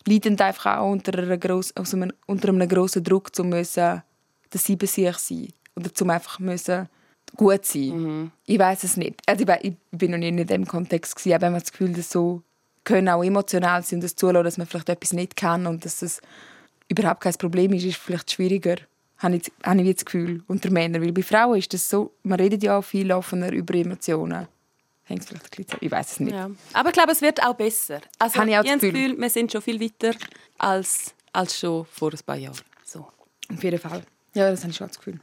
leidend 0.07 0.41
einfach 0.41 0.77
auch 0.77 0.89
unter, 0.89 1.17
einer 1.17 1.37
gross, 1.37 1.75
also 1.75 1.97
unter 2.25 2.49
einem 2.49 2.69
grossen 2.69 3.03
Druck 3.03 3.35
zu 3.35 3.43
müssen, 3.43 4.01
dass 4.49 4.63
sie 4.63 4.77
bei 4.77 4.85
sich 4.85 5.17
sein 5.17 5.49
oder 5.75 5.93
zum 5.93 6.09
einfach 6.09 6.39
müssen 6.39 6.87
gut 7.35 7.65
sein. 7.65 7.89
Mhm. 7.89 8.31
Ich 8.45 8.59
weiß 8.59 8.83
es 8.83 8.97
nicht. 8.97 9.19
Also 9.25 9.45
ich, 9.61 9.73
bin 9.91 10.11
noch 10.11 10.17
nie 10.17 10.29
in 10.29 10.37
diesem 10.37 10.67
Kontext 10.67 11.15
gewesen, 11.15 11.35
aber 11.35 11.49
man 11.49 11.59
das 11.59 11.71
Gefühl, 11.71 11.93
dass 11.93 12.09
so 12.09 12.41
können 12.83 13.09
auch 13.09 13.23
emotional 13.23 13.83
sein 13.83 13.97
und 13.97 14.03
das 14.03 14.15
zulassen, 14.15 14.43
dass 14.43 14.57
man 14.57 14.67
vielleicht 14.67 14.89
etwas 14.89 15.13
nicht 15.13 15.35
kann 15.35 15.67
und 15.67 15.85
dass 15.85 16.01
es 16.01 16.21
überhaupt 16.87 17.21
kein 17.21 17.33
Problem 17.33 17.73
ist, 17.73 17.85
ist 17.85 17.97
vielleicht 17.97 18.31
schwieriger. 18.31 18.75
Habe 19.17 19.37
ich, 19.37 19.51
habe 19.63 19.81
ich 19.81 19.95
das 19.95 20.05
Gefühl 20.05 20.43
unter 20.47 20.69
Männern, 20.69 21.01
weil 21.01 21.13
bei 21.13 21.23
Frauen 21.23 21.57
ist 21.57 21.73
das 21.73 21.89
so, 21.89 22.11
man 22.23 22.39
redet 22.39 22.61
ja 22.61 22.77
auch 22.77 22.83
viel 22.83 23.11
offener 23.11 23.51
über 23.53 23.73
Emotionen. 23.73 24.47
Hängt 25.05 25.25
vielleicht 25.25 25.45
ein 25.45 25.63
bisschen 25.63 25.79
Ich 25.81 25.91
weiß 25.91 26.11
es 26.13 26.19
nicht. 26.19 26.33
Ja. 26.33 26.49
Aber 26.73 26.89
ich 26.89 26.93
glaube, 26.93 27.11
es 27.11 27.21
wird 27.21 27.43
auch 27.43 27.55
besser. 27.55 28.01
Also, 28.19 28.39
habe 28.39 28.49
ich 28.49 28.57
auch 28.57 28.63
das 28.63 28.73
Gefühl. 28.73 28.91
Gefühl, 28.91 29.21
wir 29.21 29.29
sind 29.29 29.51
schon 29.51 29.61
viel 29.61 29.79
weiter 29.79 30.15
als, 30.57 31.13
als 31.31 31.57
schon 31.57 31.85
vor 31.85 32.11
ein 32.11 32.19
paar 32.25 32.37
Jahren. 32.37 32.57
So. 32.85 33.07
Auf 33.49 33.63
jeden 33.63 33.79
Fall. 33.79 34.03
Ja, 34.33 34.49
das 34.49 34.61
habe 34.61 34.71
ich 34.71 34.77
schon 34.77 34.87
das 34.87 34.97
Gefühl. 34.97 35.19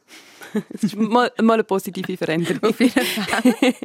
das 0.70 0.84
ist 0.84 0.96
mal, 0.96 1.30
mal 1.40 1.54
eine 1.54 1.64
positive 1.64 2.16
Veränderung. 2.16 2.70
Auf 2.70 2.80
jeden 2.80 3.04
Fall. 3.04 3.74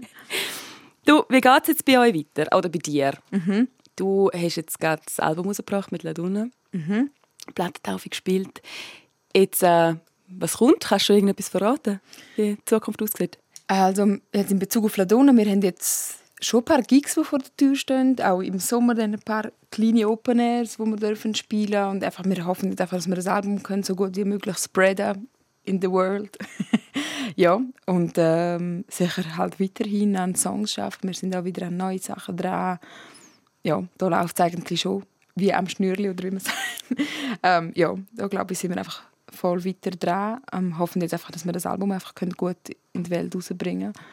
Du, 1.06 1.24
wie 1.30 1.40
geht 1.40 1.62
es 1.62 1.68
jetzt 1.68 1.86
bei 1.86 2.00
euch 2.00 2.16
weiter? 2.16 2.58
Oder 2.58 2.68
bei 2.68 2.80
dir? 2.80 3.14
Mhm. 3.30 3.68
Du 3.96 4.32
hast 4.34 4.56
jetzt 4.56 4.80
gerade 4.80 5.04
das 5.06 5.20
Album 5.20 5.46
rausgebracht 5.46 5.92
mit 5.92 6.02
Laduna. 6.02 6.48
Mhm. 6.72 7.12
Plattentaufe 7.54 8.10
gespielt. 8.10 8.62
Jetzt, 9.36 9.62
äh, 9.62 9.94
was 10.28 10.58
kommt? 10.58 10.80
Kannst 10.80 11.08
du 11.08 11.14
irgendetwas 11.14 11.50
verraten, 11.50 12.02
wie 12.36 12.56
die 12.56 12.66
Zukunft 12.66 13.04
aussieht? 13.04 13.38
Also, 13.68 14.18
jetzt 14.34 14.52
in 14.52 14.58
Bezug 14.58 14.86
auf 14.86 14.98
Laduna, 14.98 15.32
wir 15.32 15.46
haben 15.46 15.62
jetzt 15.62 16.18
schon 16.46 16.62
ein 16.62 16.66
paar 16.66 16.82
Gigs, 16.82 17.16
die 17.16 17.24
vor 17.24 17.40
der 17.40 17.56
Tür 17.58 17.76
stehen. 17.76 18.20
Auch 18.22 18.42
im 18.42 18.60
Sommer 18.60 18.94
dann 18.94 19.14
ein 19.14 19.20
paar 19.20 19.52
kleine 19.72 20.08
Open 20.08 20.40
Airs, 20.40 20.78
die 20.78 20.86
wir 20.86 20.96
dürfen 20.96 21.36
spielen 21.36 21.90
und 21.90 22.04
einfach, 22.04 22.26
Wir 22.26 22.46
hoffen 22.46 22.70
einfach, 22.70 22.98
dass 22.98 23.08
wir 23.08 23.16
das 23.16 23.28
Album 23.28 23.64
können, 23.64 23.84
so 23.84 23.96
gut 23.96 24.16
wie 24.16 24.26
möglich 24.26 24.58
spreaden 24.58 25.28
in 25.64 25.82
the 25.82 25.90
world. 25.90 26.38
ja, 27.36 27.60
und 27.86 28.14
ähm, 28.18 28.86
sicher 28.88 29.38
halt 29.38 29.60
weiterhin 29.60 30.16
an 30.16 30.36
Songs 30.36 30.74
schaffen. 30.74 31.08
Wir 31.08 31.14
sind 31.14 31.36
auch 31.36 31.44
wieder 31.44 31.68
an 31.68 31.78
neue 31.78 32.00
Sachen 32.00 32.38
dran. 32.38 32.80
Ja, 33.64 33.84
da 33.98 34.08
läuft 34.08 34.40
es 34.40 34.46
eigentlich 34.46 34.82
schon 34.82 35.04
wie 35.36 35.54
am 35.54 35.68
Schnürli 35.68 36.10
oder 36.10 36.24
wie 36.24 36.32
man 36.32 36.40
sagt. 36.40 36.58
ähm, 37.44 37.72
ja, 37.76 37.96
da 38.14 38.28
glaube 38.28 38.54
ich, 38.54 38.60
sind 38.60 38.72
wir 38.72 38.78
einfach 38.78 39.04
voll 39.32 39.66
weiter 39.66 39.92
dran. 39.92 40.42
Ähm, 40.54 40.78
hoffen 40.78 41.02
jetzt 41.02 41.14
einfach, 41.14 41.32
dass 41.32 41.46
wir 41.46 41.52
das 41.52 41.66
Album 41.66 41.92
einfach 41.92 42.14
gut 42.38 42.58
in 42.94 43.04
die 43.04 43.10
Welt 43.10 43.36
rausbringen 43.36 43.94
können. 43.94 44.06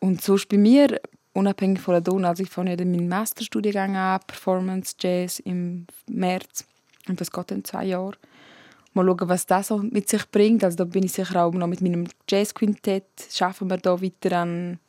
Und 0.00 0.22
sonst 0.22 0.48
bei 0.48 0.56
mir 0.56 1.00
unabhängig 1.32 1.80
von 1.80 1.92
der 1.92 2.00
Don, 2.00 2.24
also 2.24 2.42
ich 2.42 2.50
fange 2.50 2.76
ja 2.76 2.84
meinen 2.84 3.08
Masterstudiengang 3.08 3.96
an, 3.96 4.20
Performance 4.26 4.94
Jazz 4.98 5.38
im 5.40 5.86
März 6.08 6.64
und 7.08 7.20
das 7.20 7.30
geht 7.30 7.50
in 7.50 7.64
zwei 7.64 7.84
Jahren. 7.86 8.16
Mal 8.92 9.06
schauen, 9.06 9.28
was 9.28 9.46
das 9.46 9.68
so 9.68 9.78
mit 9.78 10.08
sich 10.08 10.28
bringt. 10.30 10.64
Also 10.64 10.78
da 10.78 10.84
bin 10.84 11.04
ich 11.04 11.12
sicher 11.12 11.44
auch 11.44 11.52
noch 11.52 11.68
mit 11.68 11.80
meinem 11.80 12.08
Jazzquintett 12.28 13.04
schaffen 13.30 13.70
wir 13.70 13.76
da 13.76 14.02
weiter 14.02 14.36
an 14.38 14.80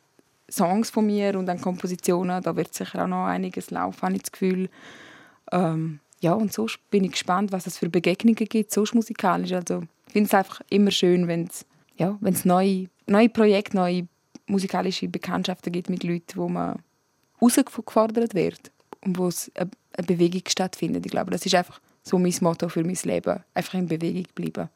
Songs 0.49 0.89
von 0.89 1.05
mir 1.05 1.37
und 1.37 1.47
an 1.49 1.61
Kompositionen. 1.61 2.41
Da 2.41 2.55
wird 2.55 2.73
sicher 2.73 3.03
auch 3.03 3.07
noch 3.07 3.25
einiges 3.25 3.69
laufen, 3.69 4.01
habe 4.01 4.15
ich 4.15 4.23
das 4.23 4.31
Gefühl. 4.31 4.69
Ähm, 5.51 5.99
ja, 6.19 6.33
und 6.33 6.51
so 6.51 6.67
bin 6.89 7.03
ich 7.03 7.11
gespannt, 7.11 7.51
was 7.51 7.67
es 7.67 7.77
für 7.77 7.89
Begegnungen 7.89 8.35
gibt, 8.35 8.71
so 8.71 8.83
musikalisch. 8.93 9.53
Also 9.53 9.83
ich 10.07 10.13
finde 10.13 10.27
es 10.27 10.33
einfach 10.33 10.61
immer 10.69 10.91
schön, 10.91 11.27
wenn 11.27 11.45
es 11.45 11.65
ja, 11.97 12.17
neue, 12.43 12.87
neue 13.05 13.29
Projekte, 13.29 13.77
neue 13.77 14.07
musikalische 14.51 15.07
Bekanntschaften 15.07 15.71
gibt 15.71 15.89
mit 15.89 16.03
Leuten, 16.03 16.35
wo 16.35 16.49
man 16.49 16.79
herausgefordert 17.39 18.35
wird 18.35 18.71
und 19.01 19.17
wo 19.17 19.27
es 19.27 19.51
eine 19.55 19.69
Bewegung 20.05 20.43
stattfindet. 20.47 21.05
Ich 21.05 21.11
glaube, 21.11 21.31
das 21.31 21.45
ist 21.45 21.55
einfach 21.55 21.79
so 22.03 22.19
mein 22.19 22.35
Motto 22.41 22.69
für 22.69 22.83
mein 22.83 22.97
Leben. 23.03 23.43
Einfach 23.53 23.73
in 23.75 23.87
Bewegung 23.87 24.25
bleiben. 24.35 24.69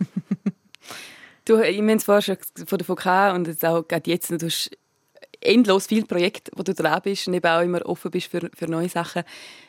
du, 1.44 1.60
ich 1.60 1.80
meine 1.80 1.96
es 1.96 2.04
vorher 2.04 2.22
schon 2.22 2.36
von 2.66 2.78
der 2.78 2.86
VK 2.86 3.34
und 3.34 3.46
jetzt 3.48 3.64
auch 3.64 3.86
gerade 3.86 4.10
jetzt, 4.10 4.30
du 4.30 4.46
hast 4.46 4.70
endlos 5.40 5.86
viele 5.86 6.06
Projekte, 6.06 6.52
wo 6.54 6.62
du 6.62 6.74
dran 6.74 7.00
bist 7.02 7.28
und 7.28 7.34
eben 7.34 7.46
auch 7.46 7.60
immer 7.60 7.84
offen 7.86 8.10
bist 8.10 8.28
für, 8.28 8.50
für 8.54 8.66
neue 8.66 8.88
Sachen. 8.88 9.24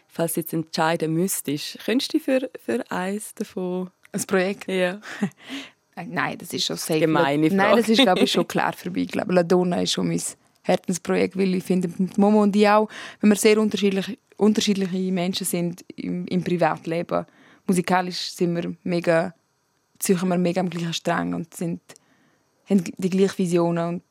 Falls 0.08 0.34
du 0.34 0.42
jetzt 0.42 0.54
entscheiden 0.54 1.14
müsstest, 1.14 1.80
könntest 1.86 2.14
du 2.14 2.20
für, 2.20 2.50
für 2.64 2.90
eins 2.90 3.34
davon... 3.36 3.92
Ein 4.14 4.24
Projekt? 4.24 4.70
Ja. 4.70 5.02
Nein, 5.96 6.38
das 6.38 6.52
ist 6.54 6.66
schon 6.66 6.78
sehr 6.78 7.00
gemeine 7.00 7.50
Frage. 7.50 7.56
Nein, 7.56 7.78
das 7.78 7.90
ist 7.90 8.02
glaube 8.02 8.22
ich 8.22 8.32
schon 8.32 8.48
klar 8.48 8.74
für 8.74 8.92
mich. 8.92 9.06
Ich 9.06 9.12
glaube, 9.12 9.34
Ladonna 9.34 9.82
ist 9.82 9.94
schon 9.94 10.08
mein 10.08 10.22
Herzensprojekt, 10.64 11.38
weil 11.38 11.56
ich 11.56 11.64
finde, 11.64 11.90
Momo 12.18 12.44
und 12.44 12.56
ich 12.56 12.68
auch, 12.68 12.90
wenn 13.22 13.30
wir 13.30 13.38
sehr 13.38 13.60
unterschiedliche, 13.60 14.18
unterschiedliche 14.38 15.12
Menschen 15.12 15.46
sind 15.46 15.86
im, 15.96 16.26
im 16.28 16.44
Privatleben, 16.44 17.26
musikalisch 17.66 18.32
sind 18.32 18.56
wir 18.56 18.76
mega, 18.84 19.34
ziehen 20.00 20.20
wir 20.28 20.38
mega 20.38 20.62
am 20.62 20.70
gleichen 20.70 20.94
Strang 20.94 21.34
und 21.34 21.54
sind, 21.54 21.82
haben 22.70 22.84
die 22.98 23.10
gleichen 23.10 23.38
Visionen 23.38 23.88
und, 23.88 24.04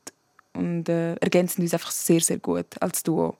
und 0.53 0.89
äh, 0.89 1.13
ergänzen 1.15 1.61
uns 1.61 1.73
einfach 1.73 1.91
sehr, 1.91 2.21
sehr 2.21 2.39
gut 2.39 2.81
als 2.81 3.03
Duo. 3.03 3.37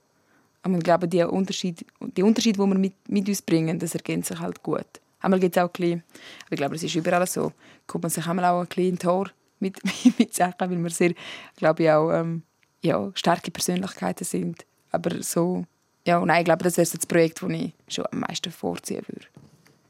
Und 0.63 0.75
ich 0.75 0.84
glaube, 0.84 1.08
die 1.08 1.23
Unterschiede, 1.23 1.86
die 1.99 2.23
Unterschiede, 2.23 2.60
die 2.60 2.67
wir 2.67 2.75
mit, 2.75 2.93
mit 3.08 3.27
uns 3.27 3.41
bringen, 3.41 3.79
das 3.79 3.95
ergänzt 3.95 4.29
sich 4.29 4.39
halt 4.39 4.62
gut. 4.62 4.86
Einmal 5.25 5.39
gibt 5.39 5.57
es 5.57 5.63
auch 5.63 5.69
ein 5.69 5.71
bisschen, 5.71 6.03
aber 6.45 6.51
ich 6.51 6.57
glaube, 6.57 6.75
es 6.75 6.83
ist 6.83 6.93
überall 6.93 7.25
so, 7.25 7.51
kommt 7.88 8.03
man 8.03 8.11
sich 8.11 8.27
einmal 8.27 8.45
auch 8.45 8.59
ein 8.59 8.67
bisschen 8.67 8.89
in 8.89 8.99
Tor 8.99 9.31
mit, 9.59 9.79
mit 10.19 10.35
Sachen, 10.35 10.53
weil 10.59 10.83
wir 10.83 10.89
sehr, 10.91 11.15
glaube 11.57 11.81
ich, 11.81 11.89
auch 11.89 12.11
ähm, 12.11 12.43
ja, 12.83 13.11
starke 13.15 13.49
Persönlichkeiten 13.49 14.23
sind. 14.23 14.67
Aber 14.91 15.23
so, 15.23 15.65
ja, 16.05 16.23
nein, 16.23 16.41
ich 16.41 16.45
glaube, 16.45 16.63
das 16.63 16.77
wäre 16.77 16.88
das 16.88 17.07
Projekt, 17.07 17.41
das 17.41 17.49
ich 17.49 17.73
schon 17.88 18.05
am 18.11 18.19
meisten 18.19 18.51
vorziehen 18.51 19.01
würde. 19.07 19.25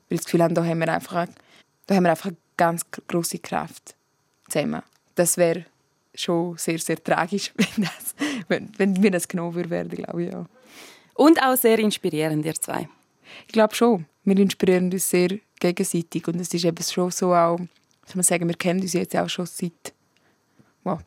Weil 0.08 0.16
ich 0.16 0.20
das 0.20 0.26
Gefühl 0.26 0.42
habe, 0.42 0.54
da 0.54 0.64
haben 0.64 0.80
wir 0.80 0.88
einfach, 0.88 1.28
da 1.86 1.96
haben 1.96 2.04
wir 2.04 2.12
einfach 2.12 2.30
eine 2.30 2.38
ganz 2.56 2.84
große 3.06 3.40
Kraft 3.40 3.94
zusammen. 4.48 4.84
Das 5.16 5.36
wäre 5.36 5.66
schon 6.14 6.58
sehr, 6.58 6.80
sehr 6.80 7.04
tragisch, 7.04 7.52
wenn, 7.58 7.84
das, 7.84 8.16
wenn, 8.48 8.72
wenn 8.78 8.94
mir 8.94 9.12
das 9.12 9.28
genommen 9.28 9.54
würde, 9.54 9.86
glaube 9.98 10.24
ich, 10.24 10.32
ja. 10.32 10.46
Und 11.14 11.44
auch 11.44 11.58
sehr 11.58 11.78
inspirierend, 11.80 12.46
ihr 12.46 12.56
zwei. 12.56 12.88
Ich 13.48 13.52
glaube 13.52 13.76
schon 13.76 14.06
wir 14.26 14.38
inspirieren 14.38 14.92
uns 14.92 15.10
sehr 15.10 15.30
gegenseitig 15.60 16.28
und 16.28 16.40
es 16.40 16.54
ist 16.54 16.66
eben 16.66 16.84
schon 16.84 17.12
so 17.12 17.34
auch, 17.34 17.58
soll 17.58 18.16
man 18.16 18.24
sagen, 18.24 18.48
wir 18.48 18.56
kennen 18.56 18.82
uns 18.82 18.94
jetzt 18.94 19.16
auch 19.16 19.30
schon 19.30 19.46
seit, 19.46 19.94
wow, 20.84 21.00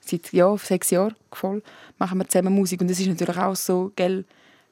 seit 0.00 0.32
ja, 0.32 0.56
sechs 0.56 0.90
Jahren 0.90 1.14
voll, 1.32 1.62
machen 1.98 2.18
wir 2.18 2.28
zusammen 2.28 2.54
Musik 2.54 2.80
und 2.80 2.90
es 2.90 3.00
ist 3.00 3.06
natürlich 3.06 3.36
auch 3.36 3.56
so, 3.56 3.92
gell, 3.94 4.24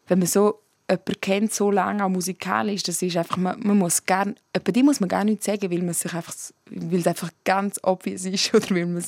wenn 0.08 0.18
man 0.18 0.28
so 0.28 0.60
jemanden 0.90 1.20
kennt, 1.20 1.54
so 1.54 1.70
lange 1.70 2.04
auch 2.04 2.08
musikalisch, 2.08 2.82
das 2.82 3.00
ist 3.02 3.16
einfach, 3.16 3.36
man, 3.36 3.60
man 3.60 3.78
muss 3.78 4.04
gar, 4.04 4.26
die 4.26 4.82
muss 4.82 5.00
man 5.00 5.08
gar 5.08 5.24
nichts 5.24 5.46
sagen, 5.46 5.70
weil 5.70 5.82
man 5.82 5.94
sich 5.94 6.12
einfach, 6.12 6.34
weil 6.66 7.00
es 7.00 7.06
einfach 7.06 7.30
ganz 7.44 7.78
obvious 7.82 8.24
ist 8.24 8.54
oder 8.54 8.70
weil, 8.70 9.02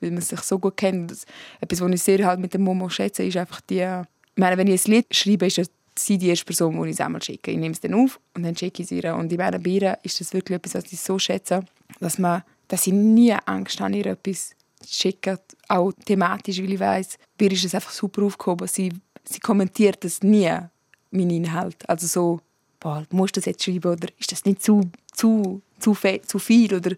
weil 0.00 0.10
man 0.10 0.20
sich 0.20 0.40
so 0.40 0.58
gut 0.58 0.76
kennt. 0.76 1.10
Das, 1.10 1.24
etwas, 1.60 1.80
was 1.80 1.90
ich 1.92 2.02
sehr 2.02 2.26
halt 2.26 2.40
mit 2.40 2.54
dem 2.54 2.62
Momo 2.62 2.88
schätze, 2.88 3.22
ist 3.22 3.36
einfach 3.36 3.60
die, 3.60 3.80
ich 3.80 4.40
meine, 4.40 4.56
wenn 4.56 4.66
ich 4.66 4.84
ein 4.86 4.92
Lied 4.92 5.14
schreibe, 5.14 5.46
ist 5.46 5.58
es 5.58 5.70
sie 5.94 6.18
die 6.18 6.28
erste 6.28 6.44
Person, 6.44 6.80
die 6.82 6.90
ich 6.90 6.94
es 6.94 7.00
einmal 7.00 7.22
schicke. 7.22 7.50
Ich 7.50 7.58
nehme 7.58 7.72
es 7.72 7.80
dann 7.80 7.94
auf 7.94 8.20
und 8.34 8.42
dann 8.42 8.56
schicke 8.56 8.82
ich 8.82 8.90
es 8.90 8.92
ihr. 8.92 9.14
Und 9.14 9.32
in 9.32 9.38
meiner 9.38 9.58
Bier 9.58 9.98
ist 10.02 10.20
das 10.20 10.32
wirklich 10.32 10.56
etwas, 10.56 10.74
was 10.74 10.92
ich 10.92 11.00
so 11.00 11.18
schätze, 11.18 11.64
dass, 11.98 12.18
man, 12.18 12.42
dass 12.68 12.86
ich 12.86 12.92
nie 12.92 13.34
Angst 13.46 13.80
habe, 13.80 13.96
ihr 13.96 14.06
etwas 14.06 14.50
zu 14.80 14.88
schicken, 14.88 15.38
auch 15.68 15.92
thematisch, 16.04 16.58
weil 16.60 16.72
ich 16.72 16.80
weiss, 16.80 17.18
mir 17.38 17.52
ist 17.52 17.64
es 17.64 17.74
einfach 17.74 17.92
super 17.92 18.22
aufgehoben. 18.22 18.66
Sie, 18.66 18.92
sie 19.24 19.40
kommentiert 19.40 20.04
das 20.04 20.22
nie, 20.22 20.50
mein 21.10 21.30
Inhalt. 21.30 21.88
Also 21.88 22.06
so, 22.06 22.40
boah, 22.78 23.04
musst 23.10 23.36
du 23.36 23.40
das 23.40 23.46
jetzt 23.46 23.64
schreiben 23.64 23.92
oder 23.92 24.08
ist 24.18 24.32
das 24.32 24.44
nicht 24.44 24.62
zu, 24.62 24.90
zu, 25.12 25.60
zu, 25.78 25.94
zu 26.26 26.38
viel? 26.38 26.74
Oder, 26.74 26.96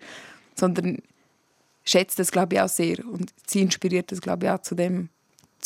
sondern 0.55 0.99
schätzt 1.85 2.19
das, 2.19 2.31
glaube 2.31 2.55
ich, 2.55 2.61
auch 2.61 2.69
sehr. 2.69 2.99
Und 3.07 3.33
sie 3.47 3.63
inspiriert 3.63 4.13
das, 4.13 4.21
glaube 4.21 4.47
ich, 4.47 4.53
auch 4.53 4.63
zu 4.63 4.75
dem, 4.75 5.09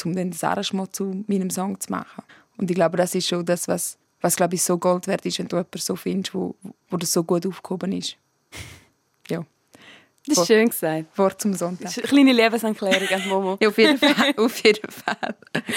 um 0.04 0.14
den 0.14 0.34
Arrangement 0.40 0.94
zu 0.94 1.24
meinem 1.26 1.50
Song 1.50 1.78
zu 1.80 1.90
machen. 1.90 2.22
Und 2.58 2.70
ich 2.70 2.74
glaube, 2.74 2.96
das 2.96 3.14
ist 3.14 3.28
schon 3.28 3.44
das, 3.44 3.68
was, 3.68 3.98
was 4.20 4.36
glaube 4.36 4.54
ich, 4.54 4.62
so 4.62 4.78
Gold 4.78 5.06
wert 5.06 5.24
ist, 5.26 5.38
wenn 5.38 5.48
du 5.48 5.56
jemanden 5.56 5.78
so 5.78 5.96
findest, 5.96 6.34
wo, 6.34 6.54
wo 6.90 6.96
das 6.96 7.12
so 7.12 7.22
gut 7.22 7.46
aufgehoben 7.46 7.92
ist. 7.92 8.16
ja. 9.28 9.44
Das 10.26 10.38
ist 10.38 10.46
schön 10.48 10.68
gesagt. 10.68 11.16
Wort 11.16 11.40
zum 11.40 11.54
Sonntag. 11.54 11.92
Kleine 11.92 12.32
Lebenserklärung 12.32 13.08
an 13.08 13.28
Momo. 13.28 13.58
ja, 13.60 13.68
auf 13.68 13.78
jeden 13.78 13.98
Fall. 13.98 14.34
auf 14.36 14.64
jeden 14.64 14.90
Fall. 14.90 15.36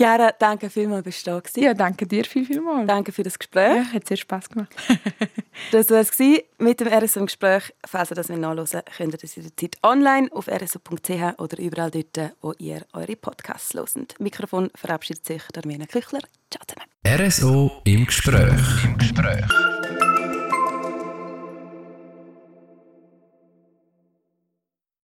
Chiara, 0.00 0.32
danke 0.32 0.70
vielmals, 0.70 1.04
dass 1.04 1.22
du 1.22 1.30
da 1.30 1.36
warst. 1.36 1.56
Ja, 1.58 1.74
danke 1.74 2.06
dir 2.06 2.24
viel, 2.24 2.46
viel 2.46 2.62
mal. 2.62 2.86
Danke 2.86 3.12
für 3.12 3.22
das 3.22 3.38
Gespräch. 3.38 3.76
Ja, 3.76 3.92
hat 3.92 4.08
sehr 4.08 4.16
Spass 4.16 4.48
gemacht. 4.48 4.74
das 5.72 5.90
war 5.90 6.00
es 6.00 6.18
mit 6.56 6.80
dem 6.80 6.88
RSO-Gespräch. 6.88 7.74
Falls 7.86 8.10
ihr 8.10 8.14
das 8.14 8.30
nachhören 8.30 8.82
könnt 8.96 9.12
ihr 9.12 9.18
das 9.18 9.36
jederzeit 9.36 9.76
online 9.82 10.28
auf 10.32 10.48
rso.ch 10.48 11.38
oder 11.38 11.58
überall 11.58 11.90
dort, 11.90 12.32
wo 12.40 12.54
ihr 12.56 12.86
eure 12.94 13.14
Podcasts 13.14 13.74
hört. 13.74 14.18
Mikrofon 14.18 14.70
verabschiedet 14.74 15.26
sich 15.26 15.42
Darmina 15.52 15.84
Küchler. 15.84 16.20
Ciao 16.50 16.64
zusammen. 16.66 16.88
RSO 17.06 17.82
im 17.84 18.06
Gespräch. 18.06 18.84
Im 18.84 18.96
Gespräch. 18.96 19.44